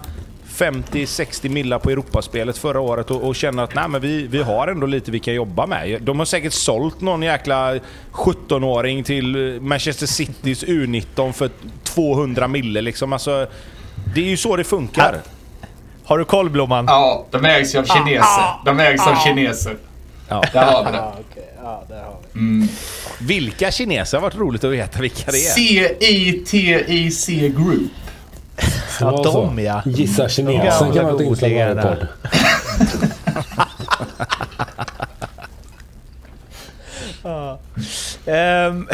[0.52, 4.68] 50-60 millar på Europaspelet förra året och, och känner att nej, men vi, vi har
[4.68, 6.02] ändå lite vi kan jobba med.
[6.02, 7.74] De har säkert sålt någon jäkla
[8.12, 11.50] 17-åring till Manchester Citys U19 för
[11.84, 13.14] 200 mille liksom.
[13.14, 13.48] Alltså,
[14.16, 15.22] det är ju så det funkar.
[16.06, 16.86] Har du koll Blomman?
[16.88, 18.66] Ja, de ägs ju av kineser.
[18.66, 19.78] De ägs av kineser.
[20.30, 20.44] Ja.
[20.54, 21.04] Där har vi det.
[21.64, 22.40] Ja, där har vi.
[22.40, 22.68] Mm.
[23.20, 25.52] Vilka kineser har varit roligt att veta vilka det är.
[25.52, 27.92] C-I-T-I-C Group.
[29.02, 29.82] Ja, de ja.
[29.86, 32.08] Gissa kinesen kan vara ett inslag i podd.
[38.74, 38.88] um,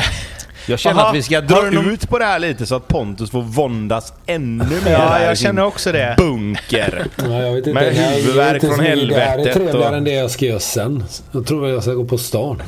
[0.67, 1.89] jag känner Aha, att vi ska dra någon...
[1.89, 4.91] ut på det här lite så att Pontus får våndas ännu mer.
[4.91, 6.15] Ja, jag känner också det.
[6.17, 7.07] Bunker.
[7.15, 7.73] Ja, jag vet inte.
[7.73, 9.15] Med huvudvärk från helvetet.
[9.17, 9.97] Det här är trevligare och...
[9.97, 11.03] än det jag ska göra sen.
[11.31, 12.61] Jag tror jag ska gå på stan.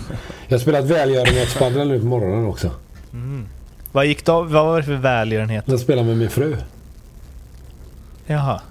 [0.48, 2.72] Jag har spelat välgörenhetspadel nu på morgonen också.
[3.14, 3.48] Mm.
[3.92, 4.42] Vad gick då?
[4.42, 5.64] Vad var det för välgörenhet?
[5.68, 6.58] Jag spelade med min fru.
[8.32, 8.62] Jaha.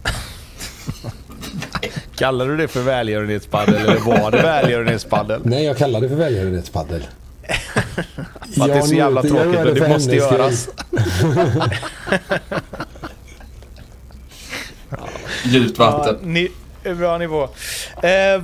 [2.16, 5.40] Kallar du det för välgörenhetspaddel eller var det välgörenhetspaddel?
[5.44, 7.06] Nej, jag kallar det för välgörenhetspaddel.
[8.60, 10.68] Att det är så jävla tråkigt, men det måste göras.
[15.44, 16.18] Djupt vatten.
[16.22, 16.50] Ja, ni,
[16.94, 17.42] bra nivå.
[18.02, 18.42] Eh,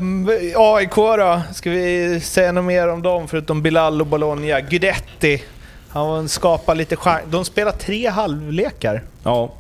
[0.57, 1.41] AIK då?
[1.53, 4.61] Ska vi säga något mer om dem förutom Bilal och Bologna?
[4.61, 5.43] Guidetti.
[5.89, 7.23] Han skapar lite chans.
[7.31, 9.03] De spelar tre halvlekar.
[9.23, 9.53] Ja.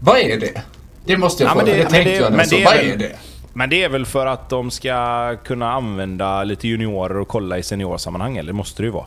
[0.00, 0.62] Vad är det?
[1.04, 3.16] Det måste jag ja, fråga, det, det tänkte jag men det, Vad är det?
[3.52, 7.62] Men det är väl för att de ska kunna använda lite juniorer och kolla i
[7.62, 9.06] seniorsammanhang, eller det måste det ju vara.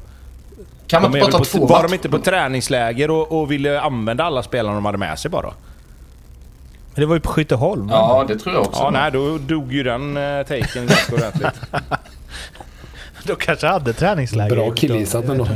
[0.88, 4.24] Kan man inte bara ta två Var de inte på träningsläger och, och ville använda
[4.24, 5.54] alla spelarna de hade med sig bara?
[6.94, 7.90] Men det var ju på Skytteholm.
[7.90, 8.82] Ja, det tror jag också.
[8.82, 11.62] Ja, nej, då dog ju den uh, taken ganska ordentligt.
[13.24, 14.56] de kanske hade träningsläger.
[14.56, 15.48] Bra killgissat ändå.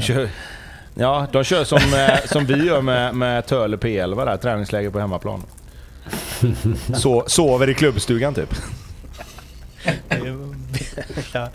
[0.99, 4.99] Ja, de kör som, eh, som vi gör med, med Töle P11 där, träningsläger på
[4.99, 5.43] hemmaplan.
[6.95, 8.55] Så, sover i klubbstugan typ.
[11.33, 11.49] ja.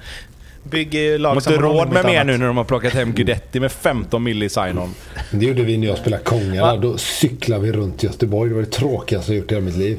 [0.63, 3.61] Bygger lag De har inte råd med mer nu när de har plockat hem Guidetti
[3.61, 4.95] med 15 milli sign-on.
[5.31, 6.77] Det gjorde vi när jag spelade Konga.
[6.77, 8.49] Då cyklade vi runt Göteborg.
[8.51, 9.99] Det var det tråkigaste jag gjort i hela mitt liv.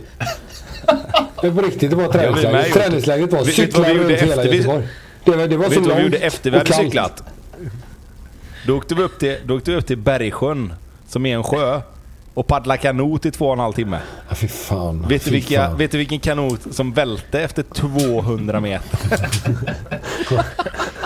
[1.42, 2.74] Det var på riktigt, det var träningsläget.
[2.74, 4.88] Träningsläget var cykla runt hela Göteborg.
[5.26, 5.78] Det var, det var så långt.
[5.78, 7.24] Vet du vad vi gjorde efter vi hade cyklat?
[8.68, 10.74] Då åkte vi upp till, då åkte vi upp till Bergsjön,
[11.08, 11.82] som är en sjö.
[12.34, 14.00] Och paddla kanot i två och en halv timme.
[14.30, 15.06] Ja, fy fan.
[15.10, 15.78] Vet, fy du vilka, fan.
[15.78, 19.00] vet du vilken kanot som välte efter 200 meter?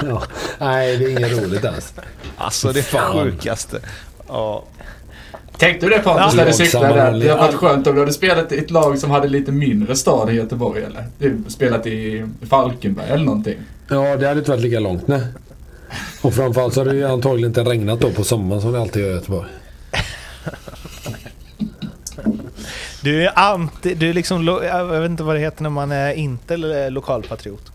[0.04, 0.24] ja.
[0.60, 1.94] Nej, det är inget roligt alls.
[2.38, 3.80] Alltså det är sjukaste.
[4.28, 4.64] Ja.
[5.58, 7.12] Tänkte du det Pontus när du cyklade där?
[7.12, 9.96] Det hade varit skönt om du hade spelat i ett lag som hade lite mindre
[9.96, 11.06] stad i Göteborg eller?
[11.18, 13.58] Du spelat i Falkenberg eller någonting.
[13.90, 15.22] Ja, det hade inte varit lika långt nej.
[16.22, 19.02] Och framförallt så har det ju antagligen inte regnat då på sommaren som det alltid
[19.02, 19.50] gör i Göteborg.
[23.02, 23.94] Du är anti...
[23.94, 24.46] Du är liksom...
[24.64, 26.58] Jag vet inte vad det heter när man är inte
[26.90, 27.72] lokalpatriot.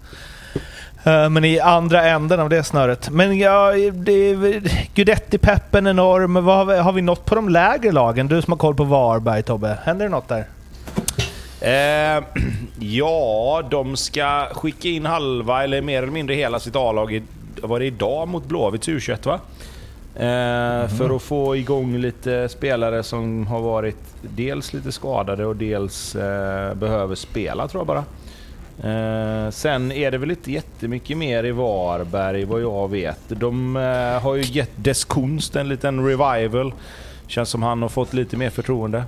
[1.04, 3.10] Eh, men i andra änden av det snöret.
[3.10, 3.72] Men ja,
[4.94, 6.44] Guidetti-peppen enorm.
[6.44, 8.28] Vad har, vi, har vi nått på de lägre lagen?
[8.28, 9.78] Du som har koll på Varberg Tobbe.
[9.84, 10.46] Händer det något där?
[11.60, 12.24] Eh,
[12.78, 17.22] ja, de ska skicka in halva eller mer eller mindre hela sitt A-lag
[17.62, 19.40] var det idag mot Blåvitts U21 va?
[20.14, 20.88] Eh, mm.
[20.88, 26.74] För att få igång lite spelare som har varit dels lite skadade och dels eh,
[26.74, 28.04] behöver spela tror jag bara.
[28.82, 33.20] Eh, sen är det väl inte jättemycket mer i Varberg vad jag vet.
[33.28, 36.74] De eh, har ju gett Des Kunst en liten revival.
[37.26, 39.04] Känns som han har fått lite mer förtroende.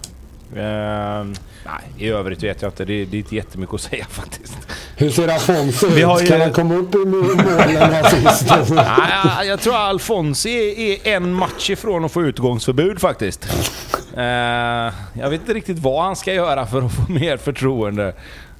[0.56, 1.24] Uh,
[1.64, 2.84] nej, i övrigt vet jag inte.
[2.84, 4.63] Det, det är inte jättemycket att säga faktiskt.
[4.96, 6.22] Hur ser Alfonso ut?
[6.22, 6.26] Ju...
[6.26, 8.46] Kan han komma upp i målen assist?
[8.70, 13.48] nej, jag tror Alfonso är, är, en match ifrån att få utgångsförbud faktiskt.
[14.16, 18.14] Uh, jag vet inte riktigt vad han ska göra för att få mer förtroende.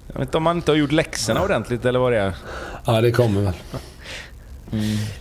[0.07, 2.35] Jag vet inte om man inte har gjort läxorna ordentligt eller vad det är.
[2.87, 3.55] Ja, det kommer väl.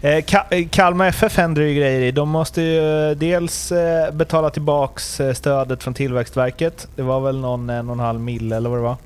[0.01, 2.11] Eh, Ka- eh, Kalmar FF händer ju grejer i.
[2.11, 6.87] De måste ju eh, dels eh, betala tillbaks eh, stödet från Tillväxtverket.
[6.95, 8.97] Det var väl någon en och en halv mille eller vad det var.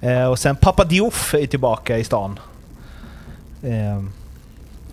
[0.00, 2.38] Eh, och sen Papa Diouf är tillbaka i stan.
[3.62, 4.02] Eh,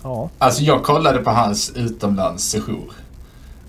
[0.04, 0.30] ja.
[0.38, 2.92] Alltså jag kollade på hans utomlandssejour.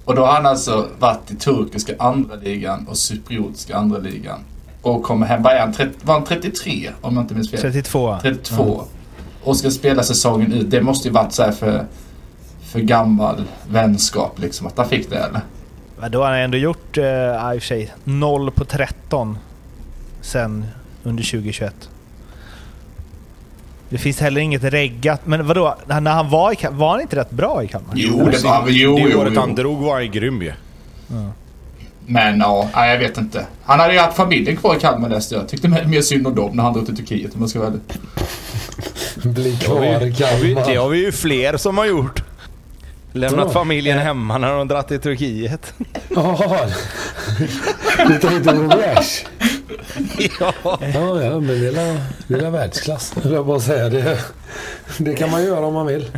[0.05, 4.39] Och då har han alltså varit i turkiska andra ligan och cypriotiska andra ligan.
[4.83, 7.61] Och kommer hem, vad är han, 30, var han 33 om jag inte minns fel?
[7.61, 8.19] 32.
[8.23, 8.85] 32.
[9.47, 10.71] Och ska spela säsongen ut.
[10.71, 11.87] Det måste ju varit så här för,
[12.65, 14.67] för gammal vänskap liksom.
[14.67, 15.41] Att han fick det eller?
[16.01, 19.39] Men då har han ändå gjort, eh, ja, i och för sig, 0 på 13
[20.21, 20.67] sen
[21.03, 21.89] under 2021.
[23.89, 25.27] Det finns heller inget reggat.
[25.27, 25.77] Men vadå?
[25.87, 27.93] När han var i var han inte rätt bra i Kalmar?
[27.95, 29.41] Jo, det var jo, det jo, året jo.
[29.41, 30.53] han drog var han grym ju.
[32.07, 33.47] Men ja, nej, jag vet inte.
[33.65, 35.49] Han hade ju haft familjen kvar i Kalmar läste jag.
[35.49, 37.69] Tyckte mer mer synd om dem när han drog till Turkiet om jag ska vara
[37.69, 37.81] ärlig.
[39.35, 40.77] Bli kvar i vi, det Kalmar.
[40.77, 42.23] har vi ju fler som har gjort.
[43.13, 45.75] Lämnat familjen hemma när de dratt till Turkiet.
[46.09, 46.69] Jaha.
[48.09, 49.25] Du tänkte på Rash?
[50.41, 50.53] ja.
[50.65, 53.15] Ja, ja, men det är la världsklass.
[53.25, 53.89] Jag bara säga.
[53.89, 54.19] Det,
[54.99, 56.11] det kan man göra om man vill.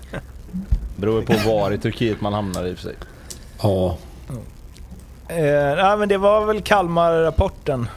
[0.96, 2.94] Beror på var i Turkiet man hamnar i och för sig.
[3.62, 3.98] Ja.
[5.28, 5.36] Eh,
[5.84, 7.88] nej, men det var väl Kalmar-rapporten.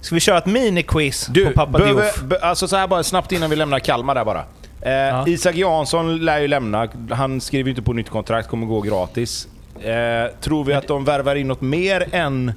[0.00, 2.22] Ska vi köra ett miniquiz Du, på Papa behöver, Diouf?
[2.22, 4.44] be, alltså så här bara snabbt innan vi lämnar Kalmar där bara.
[4.82, 5.24] Eh, Ja.
[5.28, 6.88] Isak Jansson lär ju lämna.
[7.10, 9.48] Han skriver ju inte på nytt kontrakt, kommer gå gratis.
[9.82, 12.52] Eh, tror vi att de värvar in något mer än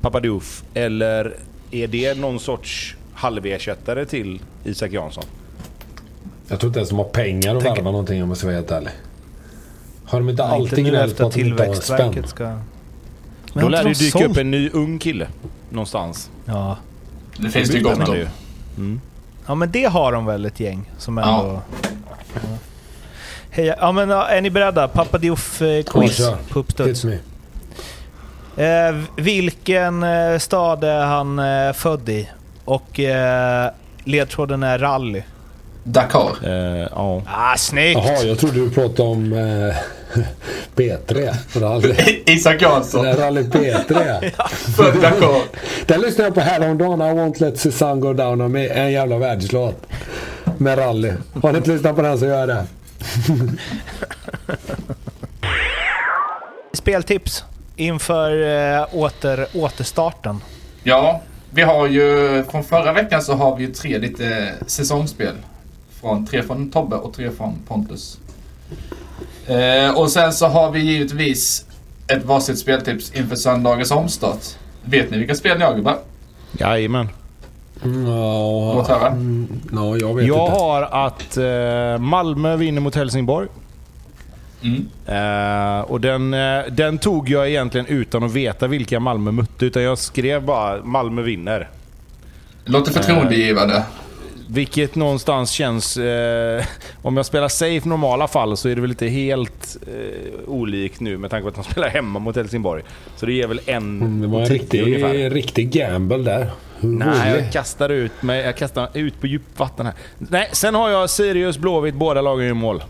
[0.00, 0.62] Papadiouf?
[0.74, 1.34] Eller
[1.70, 5.24] är det någon sorts halversättare till Isak Jansson?
[6.48, 8.56] Jag tror inte ens de har pengar att Tänk- värva någonting om jag ska vara
[8.56, 8.90] helt ärlig.
[10.04, 12.24] Har de inte alltid gnällt efter på att de inte har spänn?
[12.26, 12.58] Ska...
[13.52, 14.38] Men Då lär det ju dyka upp sålt?
[14.38, 15.26] en ny ung kille
[15.70, 16.30] någonstans.
[16.44, 16.76] Ja.
[17.36, 18.26] Det finns det ju gott om.
[18.76, 19.00] Mm.
[19.46, 21.22] ja, men det har de väl ett gäng som Ja.
[21.40, 21.60] ändå...
[22.34, 22.40] Ja.
[23.50, 24.88] Hej, ja, men ja, är ni beredda?
[24.88, 25.84] Papa Diouf-quiz
[26.20, 26.36] Ja, kör.
[26.48, 27.04] på uppstuds.
[28.56, 32.28] Eh, vilken eh, stad är han eh, född i?
[32.64, 33.70] Och eh,
[34.04, 35.22] ledtråden är rally.
[35.84, 36.36] Dakar.
[36.44, 37.22] Eh, ja.
[37.26, 38.00] Ah, snyggt!
[38.04, 39.74] Jaha, jag trodde du pratade om eh,
[40.76, 41.34] P3.
[41.60, 42.22] Rally.
[42.26, 43.06] Isak Det Jansson.
[43.06, 44.30] Rally P3.
[44.76, 45.42] Född Dakar.
[45.86, 47.00] Den lyssnade jag på häromdagen.
[47.00, 48.52] I won't let Susanne go down.
[48.52, 49.86] Med en jävla världslåt.
[50.58, 51.12] Med rally.
[51.42, 52.66] Har ni inte lyssnat på den så gör det.
[56.72, 57.44] Speltips
[57.76, 58.42] inför
[58.78, 60.40] eh, åter, återstarten.
[60.82, 61.20] Ja,
[61.50, 65.34] vi har ju från förra veckan så har vi ju tre lite säsongsspel.
[66.00, 68.18] Från, tre från Tobbe och tre från Pontus.
[69.46, 71.64] Eh, och sen så har vi givetvis
[72.06, 74.44] ett varsitt speltips inför söndagens omstart.
[74.84, 75.98] Vet ni vilka spel ni har gubbar?
[76.52, 77.08] Jajamän.
[77.82, 79.16] Ja, Låt höra.
[79.72, 80.58] ja, jag vet Jag inte.
[80.60, 83.48] har att eh, Malmö vinner mot Helsingborg.
[84.62, 84.88] Mm.
[85.06, 89.66] Eh, och den, eh, den tog jag egentligen utan att veta vilka Malmö mötte.
[89.66, 91.68] Utan jag skrev bara Malmö vinner.
[92.64, 93.82] Låter förtroendegivande.
[94.52, 95.96] Vilket någonstans känns...
[95.96, 96.64] Eh,
[97.02, 101.18] om jag spelar safe normala fall så är det väl inte helt eh, olikt nu
[101.18, 102.82] med tanke på att de spelar hemma mot Helsingborg.
[103.16, 105.08] Så det ger väl en Mm, Det var en tio ungefär.
[105.12, 106.50] riktig, riktig gamble där.
[106.80, 108.44] Hur Nej, jag kastar ut mig.
[108.44, 109.94] Jag kastar ut på djupt vatten här.
[110.18, 112.82] Nej, sen har jag Sirius, Blåvitt, båda lagen gör mål.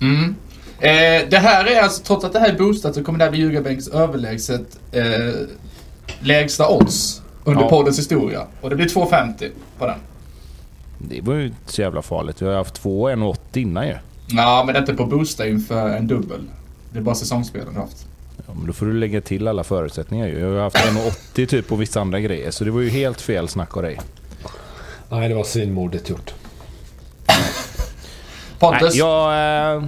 [0.00, 0.34] Mm.
[0.78, 3.30] Eh, det här är alltså, trots att det här är boostat så kommer det här
[3.32, 5.04] bli Ljugarbänks överlägset eh,
[6.20, 7.68] lägsta odds under Ja.
[7.70, 8.46] poddens historia.
[8.60, 9.98] Och det blir 2,50 på den.
[10.98, 12.42] Det var ju inte så jävla farligt.
[12.42, 13.94] Vi har haft två 1,80 innan ju.
[14.28, 16.40] Ja, men det är inte på boosta inför en dubbel.
[16.92, 18.06] Det är bara säsongsspelen du har haft.
[18.46, 20.38] Ja, men då får du lägga till alla förutsättningar ju.
[20.40, 22.50] Jag har haft 1,80 typ på vissa andra grejer.
[22.50, 24.00] Så det var ju helt fel snack av dig.
[25.08, 26.34] Nej, det var svinmodigt gjort.
[28.58, 28.80] Pontus?
[28.82, 29.32] Nej, jag...
[29.76, 29.82] Eh,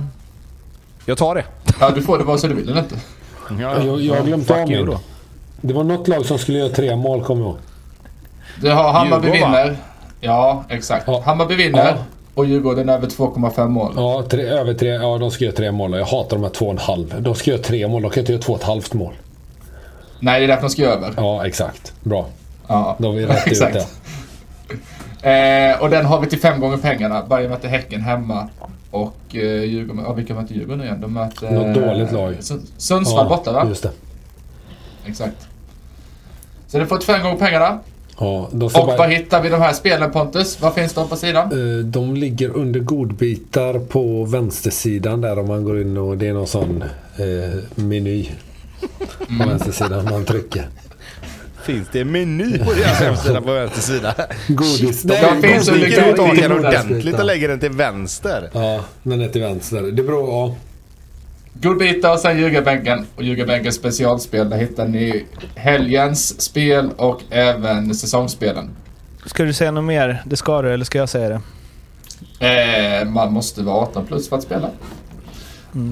[1.07, 1.45] jag tar det.
[1.81, 2.97] Ja, du får det vare sig du vill eller inte.
[3.51, 4.97] Ja, Jag, jag har glömt av min.
[5.61, 7.59] Det var något lag som skulle göra tre mål, kommer jag ihåg.
[8.61, 9.77] Du har Hammarby vinner.
[10.21, 11.05] Ja, exakt.
[11.07, 11.23] Ja.
[11.27, 11.85] Hammarby vinner.
[11.87, 11.95] Ja.
[12.35, 13.93] Och Djurgården över 2,5 mål.
[13.97, 14.89] Ja, tre, över tre.
[14.89, 15.99] Ja, de ska göra tre mål.
[15.99, 17.23] Jag hatar de här två och en halv.
[17.23, 18.03] De ska göra tre mål.
[18.03, 19.13] De kan inte göra två och ett halvt mål.
[20.21, 21.15] Nej, det är därför de ska över.
[21.17, 21.93] Ja, exakt.
[22.03, 22.27] Bra.
[22.67, 22.97] Ja.
[22.99, 23.75] Då har vi rätt ut Exakt.
[23.75, 23.87] det.
[25.23, 27.23] Eh, och den har vi till fem gånger pengarna.
[27.29, 28.49] Bayern möter Häcken hemma.
[28.91, 31.01] Och eh, Djurgården, ja vilka möter Djurgården igen?
[31.01, 31.51] De möter...
[31.51, 32.35] Något dåligt lag.
[32.41, 33.65] Sun- Sundsvall borta va?
[33.69, 33.91] Just det.
[35.07, 35.49] Exakt.
[36.67, 37.79] Så det får till fem gånger pengarna.
[38.21, 40.61] Ja, de, Och bara, var hittar vi de här spelen Pontus?
[40.61, 41.77] Vad finns de på sidan?
[41.79, 46.33] Eh, de ligger under godbitar på vänstersidan där om man går in och det är
[46.33, 46.83] någon sån
[47.17, 48.31] eh, meny
[49.29, 49.49] på Mm.
[49.49, 50.69] vänstersidan man trycker.
[51.63, 54.15] finns det en meny på deras hemsida på vänster sida.
[54.49, 55.03] Godis.
[55.03, 56.19] de finns godis- under Sticker ut
[56.65, 58.51] ordentligt och lägger den till vänster.
[58.53, 59.83] Ja, den är till vänster.
[59.83, 60.29] Det beror...
[60.31, 60.55] Ja.
[61.63, 63.07] Godbitar och sen ljugarbänken.
[63.17, 64.51] Och ljugarbänkens specialspel.
[64.51, 68.71] Där hittar ni helgens spel och även säsongsspelen.
[69.27, 70.23] Ska du säga något mer?
[70.27, 71.41] Det ska du, eller ska jag säga det?
[73.01, 74.71] Eh, man måste vara 18 plus för att spela.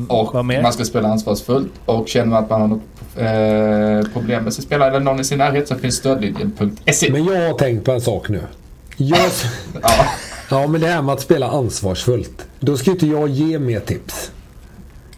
[0.09, 0.62] och vad mer?
[0.62, 1.73] man ska spela ansvarsfullt.
[1.85, 2.83] Och känner man att man har något
[4.07, 7.12] eh, problem med sin spelare eller någon i sin närhet så finns stödlinjen.se.
[7.12, 8.41] Men jag har tänkt på en sak nu.
[8.97, 9.19] Jag...
[9.83, 10.07] Ja.
[10.51, 12.47] Ja, men det här med att spela ansvarsfullt.
[12.61, 14.31] Då ska inte jag ge mer tips.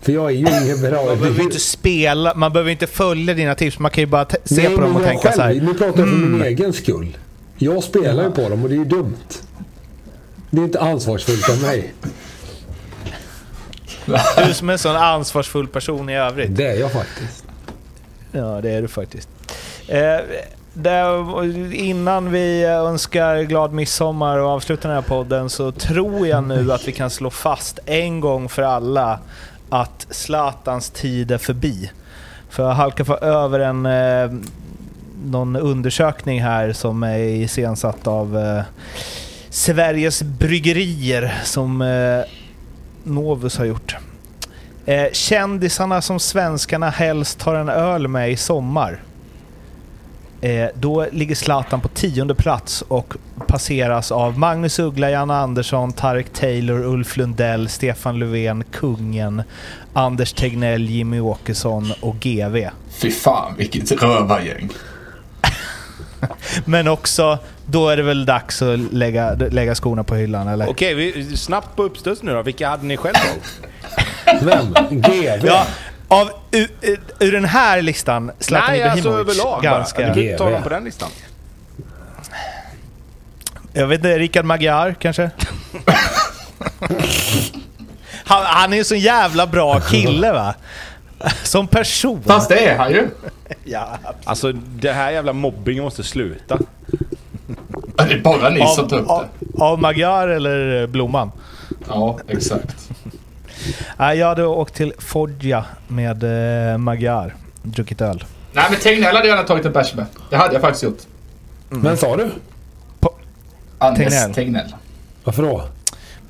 [0.00, 1.04] För jag är ju ingen bra...
[1.04, 3.78] Man behöver inte spela, man behöver inte följa dina tips.
[3.78, 5.48] Man kan ju bara se Nej, på dem och tänka så här.
[5.48, 7.16] själv, Nu pratar jag för min egen skull.
[7.58, 9.16] Jag spelar ju på dem och det är ju dumt.
[10.50, 11.94] Det är inte ansvarsfullt av mig.
[14.46, 16.56] Du som är en sån ansvarsfull person i övrigt.
[16.56, 17.44] Det är jag faktiskt.
[18.32, 19.28] Ja, det är du faktiskt.
[19.88, 20.16] Eh,
[20.72, 26.72] där, innan vi önskar glad midsommar och avslutar den här podden så tror jag nu
[26.72, 29.20] att vi kan slå fast en gång för alla
[29.68, 31.90] att Zlatans tid är förbi.
[32.48, 34.40] För jag halkar för över en eh,
[35.24, 38.62] någon undersökning här som är iscensatt av eh,
[39.50, 42.20] Sveriges Bryggerier som eh,
[43.04, 43.96] Novus har gjort.
[44.86, 49.02] Eh, kändisarna som svenskarna helst tar en öl med i sommar.
[50.40, 53.14] Eh, då ligger Zlatan på tionde plats och
[53.46, 59.42] passeras av Magnus Uggla, Janne Andersson, Tarek Taylor, Ulf Lundell, Stefan Löfven, Kungen,
[59.92, 62.68] Anders Tegnell, Jimmy Åkesson och GV.
[62.90, 64.68] Fy fan vilket rövargäng.
[66.64, 70.70] Men också, då är det väl dags att lägga, lägga skorna på hyllan eller?
[70.70, 72.42] Okej, vi, snabbt på uppstuds nu då.
[72.42, 74.42] Vilka hade ni själv valt?
[74.42, 75.00] Vem?
[75.00, 75.46] GV?
[75.46, 75.66] Ja,
[76.08, 76.68] av, ur,
[77.18, 80.00] ur- den här listan, Zlatan Nej, alltså Ibrahimovic, överlag ganska...
[80.02, 80.08] bara.
[80.08, 81.08] Du kan ju ta dem på den listan.
[83.72, 85.30] Jag vet inte, Richard Magyar kanske?
[88.24, 90.54] han, han är en så jävla bra kille va?
[91.42, 92.22] Som person.
[92.26, 93.08] Fast det är han ju.
[93.64, 93.88] Ja.
[94.24, 96.58] Alltså, det här jävla mobbingen måste sluta.
[97.96, 99.64] Det är bara ni som tar Av, upp av, det.
[99.64, 101.30] av Magyar eller Blomman?
[101.88, 102.88] Ja, exakt.
[103.96, 106.24] Nej, jag hade åkt till Foggia med
[106.72, 107.34] eh, Magyar.
[107.62, 108.24] Druckit öl.
[108.52, 110.06] Nej men Tegnell hade jag gärna tagit en bärs med.
[110.30, 110.98] Det hade jag faktiskt gjort.
[111.68, 112.30] Men sa du?
[113.78, 114.34] Anders Tegnell.
[114.34, 114.74] Tegnell.
[115.24, 115.62] Varför då?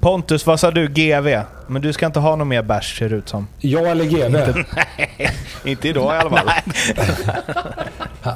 [0.00, 0.88] Pontus, vad sa du?
[0.88, 1.40] GV?
[1.66, 3.46] Men du ska inte ha någon mer bärs ser det ut som.
[3.58, 4.64] Jag eller GV?
[5.64, 6.50] Inte idag i alla fall.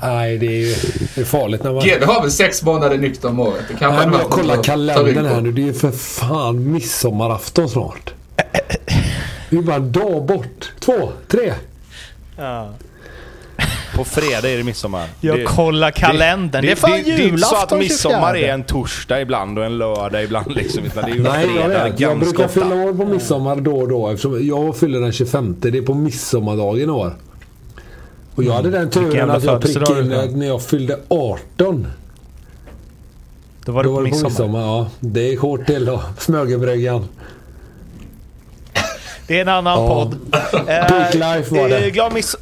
[0.02, 0.74] Nej, det är ju
[1.14, 1.82] det är farligt när man...
[1.82, 3.64] GW har väl sex månader nykter om året.
[3.68, 5.52] Det kanske Nej, men jag kollar kalendern här nu.
[5.52, 8.14] Det är ju för fan midsommarafton snart.
[9.50, 10.72] Det är bara en dag bort.
[10.80, 11.52] Två, tre.
[13.96, 15.08] På fredag är det midsommar.
[15.20, 16.62] Jag det, kollar kalendern.
[16.64, 18.38] Det, är fan det, det är inte så att julafton midsommar 24.
[18.48, 20.52] är en torsdag ibland och en lördag ibland.
[20.54, 22.00] Liksom, utan det är ju Nej, jag fredag vet.
[22.00, 22.60] Jag ganska brukar ofta.
[22.60, 24.08] fylla år på midsommar då och då.
[24.08, 25.56] Eftersom jag fyller den 25.
[25.58, 27.12] Det är på midsommardagen i år.
[28.34, 31.86] Och jag hade den Vilken turen att jag prickade in när jag fyllde 18.
[33.64, 34.28] Då var det Då på var det på midsommar.
[34.30, 34.60] midsommar.
[34.60, 36.02] Ja, det är hårt till då.
[36.18, 37.08] Smögenbryggan.
[39.26, 39.88] Det är en annan Ja.
[39.88, 40.16] podd.
[40.68, 41.78] Eh, Peak life var det.
[41.86, 42.36] eh, Glad, miss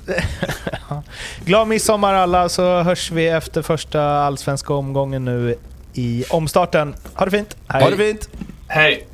[1.44, 5.54] glad midsommar alla, så hörs vi efter första allsvenska omgången nu
[5.94, 6.94] i omstarten.
[7.14, 7.56] Ha det fint.
[7.68, 7.82] Hej.
[7.82, 8.28] Ha det fint!
[8.68, 9.06] Hej!